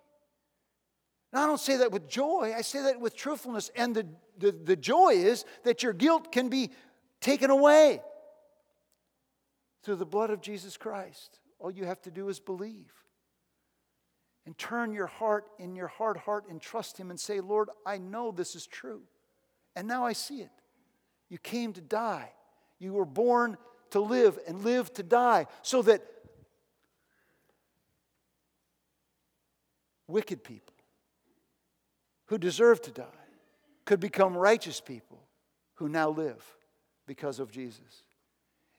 Now, 1.32 1.42
I 1.42 1.46
don't 1.48 1.59
say 1.59 1.78
that 1.78 1.90
with 1.90 2.09
joy, 2.09 2.55
I 2.57 2.61
say 2.61 2.82
that 2.82 3.00
with 3.00 3.16
truthfulness. 3.16 3.68
And 3.74 3.96
the, 3.96 4.07
the, 4.38 4.53
the 4.53 4.76
joy 4.76 5.14
is 5.14 5.44
that 5.64 5.82
your 5.82 5.94
guilt 5.94 6.30
can 6.30 6.50
be 6.50 6.70
taken 7.20 7.50
away 7.50 8.00
through 9.82 9.96
the 9.96 10.07
blood 10.07 10.30
of 10.30 10.40
Jesus 10.40 10.76
Christ. 10.76 11.40
All 11.59 11.72
you 11.72 11.84
have 11.84 12.00
to 12.03 12.12
do 12.12 12.28
is 12.28 12.38
believe 12.38 12.92
and 14.47 14.57
turn 14.59 14.93
your 14.93 15.07
heart 15.07 15.47
in 15.59 15.76
your 15.76 15.88
hard 15.88 16.16
heart 16.16 16.45
and 16.49 16.61
trust 16.61 16.99
Him 16.99 17.11
and 17.11 17.18
say, 17.18 17.40
Lord, 17.40 17.68
I 17.86 17.99
know 17.99 18.32
this 18.32 18.55
is 18.55 18.66
true. 18.66 19.03
And 19.76 19.86
now 19.86 20.05
I 20.05 20.12
see 20.12 20.40
it. 20.40 20.51
You 21.28 21.38
came 21.38 21.72
to 21.74 21.80
die. 21.80 22.30
You 22.78 22.93
were 22.93 23.05
born 23.05 23.57
to 23.90 24.01
live 24.01 24.38
and 24.47 24.64
live 24.64 24.93
to 24.95 25.03
die 25.03 25.47
so 25.62 25.82
that 25.82 26.03
wicked 30.09 30.45
people 30.45 30.74
who 32.26 32.38
deserve 32.38 32.82
to 32.82 32.90
die 32.90 33.05
could 33.84 34.01
become 34.01 34.36
righteous 34.36 34.80
people 34.80 35.20
who 35.74 35.88
now 35.88 36.11
live 36.11 36.45
because 37.07 37.38
of 37.38 37.51
Jesus. 37.51 38.05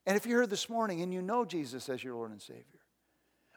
And 0.06 0.18
if 0.18 0.26
you're 0.26 0.42
here 0.42 0.48
this 0.48 0.70
morning 0.70 1.02
and 1.02 1.14
you 1.14 1.22
know 1.22 1.46
Jesus 1.46 1.90
as 1.90 2.04
your 2.04 2.16
Lord 2.16 2.32
and 2.32 2.42
Savior, 2.42 2.64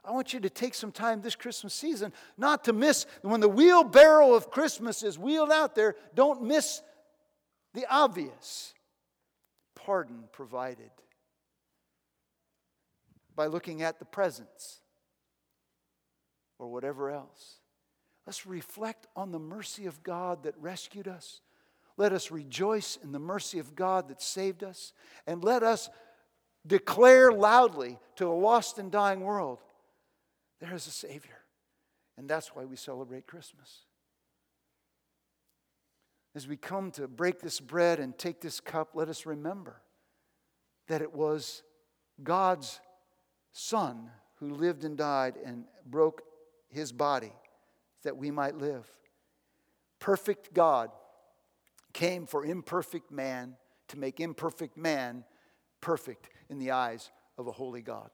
I 0.06 0.12
want 0.12 0.32
you 0.32 0.40
to 0.40 0.50
take 0.50 0.74
some 0.74 0.92
time 0.92 1.20
this 1.20 1.34
Christmas 1.34 1.74
season 1.74 2.12
not 2.38 2.64
to 2.64 2.72
miss 2.72 3.06
when 3.22 3.40
the 3.40 3.48
wheelbarrow 3.48 4.34
of 4.34 4.50
Christmas 4.50 5.02
is 5.02 5.18
wheeled 5.18 5.50
out 5.50 5.74
there, 5.74 5.96
don't 6.14 6.44
miss 6.44 6.80
the 7.74 7.86
obvious 7.90 8.72
pardon 9.74 10.24
provided 10.32 10.90
by 13.34 13.46
looking 13.46 13.82
at 13.82 13.98
the 13.98 14.04
presents 14.04 14.80
or 16.58 16.68
whatever 16.68 17.10
else. 17.10 17.56
Let's 18.26 18.46
reflect 18.46 19.06
on 19.16 19.32
the 19.32 19.38
mercy 19.38 19.86
of 19.86 20.02
God 20.02 20.44
that 20.44 20.54
rescued 20.58 21.08
us. 21.08 21.40
Let 21.96 22.12
us 22.12 22.30
rejoice 22.30 22.98
in 23.02 23.12
the 23.12 23.18
mercy 23.18 23.58
of 23.58 23.74
God 23.74 24.08
that 24.08 24.22
saved 24.22 24.62
us. 24.62 24.92
And 25.26 25.42
let 25.42 25.62
us 25.62 25.88
declare 26.66 27.32
loudly 27.32 27.98
to 28.16 28.28
a 28.28 28.34
lost 28.34 28.78
and 28.78 28.90
dying 28.90 29.20
world 29.20 29.58
there 30.60 30.74
is 30.74 30.86
a 30.86 30.90
Savior. 30.90 31.38
And 32.16 32.28
that's 32.28 32.54
why 32.54 32.64
we 32.64 32.76
celebrate 32.76 33.26
Christmas. 33.26 33.84
As 36.34 36.46
we 36.46 36.56
come 36.56 36.90
to 36.92 37.08
break 37.08 37.40
this 37.40 37.60
bread 37.60 37.98
and 37.98 38.16
take 38.16 38.40
this 38.40 38.60
cup, 38.60 38.90
let 38.94 39.08
us 39.08 39.26
remember 39.26 39.80
that 40.88 41.02
it 41.02 41.14
was 41.14 41.62
God's 42.22 42.80
Son 43.52 44.10
who 44.36 44.50
lived 44.50 44.84
and 44.84 44.96
died 44.96 45.34
and 45.44 45.64
broke 45.86 46.22
his 46.68 46.92
body 46.92 47.32
that 48.02 48.16
we 48.16 48.30
might 48.30 48.56
live. 48.56 48.90
Perfect 49.98 50.52
God 50.52 50.90
came 51.92 52.26
for 52.26 52.44
imperfect 52.44 53.10
man 53.10 53.56
to 53.88 53.98
make 53.98 54.20
imperfect 54.20 54.76
man 54.76 55.24
perfect 55.80 56.28
in 56.50 56.58
the 56.58 56.70
eyes 56.70 57.10
of 57.38 57.46
a 57.46 57.52
holy 57.52 57.80
God. 57.80 58.10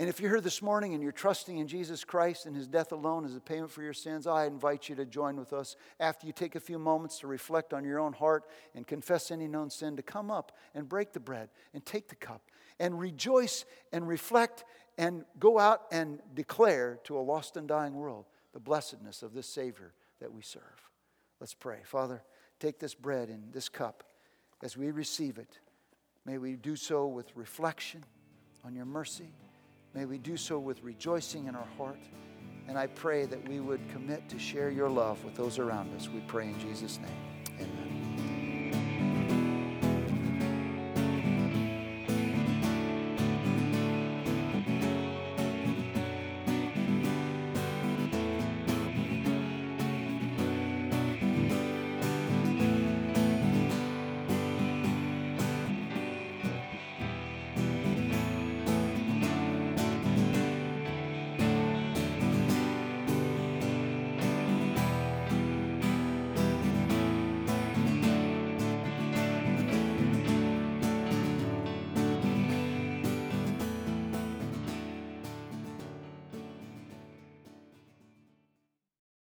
And 0.00 0.08
if 0.08 0.18
you're 0.18 0.30
here 0.30 0.40
this 0.40 0.62
morning 0.62 0.94
and 0.94 1.02
you're 1.02 1.12
trusting 1.12 1.58
in 1.58 1.68
Jesus 1.68 2.04
Christ 2.04 2.46
and 2.46 2.56
his 2.56 2.66
death 2.66 2.90
alone 2.90 3.26
as 3.26 3.36
a 3.36 3.40
payment 3.40 3.70
for 3.70 3.82
your 3.82 3.92
sins, 3.92 4.26
I 4.26 4.46
invite 4.46 4.88
you 4.88 4.94
to 4.94 5.04
join 5.04 5.36
with 5.36 5.52
us 5.52 5.76
after 6.00 6.26
you 6.26 6.32
take 6.32 6.54
a 6.54 6.60
few 6.60 6.78
moments 6.78 7.18
to 7.18 7.26
reflect 7.26 7.74
on 7.74 7.84
your 7.84 8.00
own 8.00 8.14
heart 8.14 8.44
and 8.74 8.86
confess 8.86 9.30
any 9.30 9.46
known 9.46 9.68
sin, 9.68 9.96
to 9.96 10.02
come 10.02 10.30
up 10.30 10.56
and 10.74 10.88
break 10.88 11.12
the 11.12 11.20
bread 11.20 11.50
and 11.74 11.84
take 11.84 12.08
the 12.08 12.14
cup 12.14 12.40
and 12.78 12.98
rejoice 12.98 13.66
and 13.92 14.08
reflect 14.08 14.64
and 14.96 15.26
go 15.38 15.58
out 15.58 15.82
and 15.92 16.20
declare 16.32 16.98
to 17.04 17.18
a 17.18 17.20
lost 17.20 17.58
and 17.58 17.68
dying 17.68 17.92
world 17.92 18.24
the 18.54 18.58
blessedness 18.58 19.22
of 19.22 19.34
this 19.34 19.46
Savior 19.46 19.92
that 20.18 20.32
we 20.32 20.40
serve. 20.40 20.62
Let's 21.40 21.52
pray. 21.52 21.80
Father, 21.84 22.22
take 22.58 22.78
this 22.78 22.94
bread 22.94 23.28
and 23.28 23.52
this 23.52 23.68
cup 23.68 24.02
as 24.62 24.78
we 24.78 24.92
receive 24.92 25.36
it. 25.36 25.58
May 26.24 26.38
we 26.38 26.56
do 26.56 26.74
so 26.74 27.06
with 27.06 27.36
reflection 27.36 28.02
on 28.64 28.74
your 28.74 28.86
mercy. 28.86 29.34
May 29.94 30.04
we 30.04 30.18
do 30.18 30.36
so 30.36 30.58
with 30.58 30.82
rejoicing 30.82 31.46
in 31.46 31.54
our 31.54 31.68
heart. 31.76 31.98
And 32.68 32.78
I 32.78 32.86
pray 32.86 33.26
that 33.26 33.48
we 33.48 33.58
would 33.58 33.80
commit 33.90 34.28
to 34.28 34.38
share 34.38 34.70
your 34.70 34.88
love 34.88 35.22
with 35.24 35.34
those 35.34 35.58
around 35.58 35.94
us. 35.96 36.08
We 36.08 36.20
pray 36.20 36.46
in 36.46 36.58
Jesus' 36.60 36.98
name. 36.98 37.56
Amen. 37.58 38.09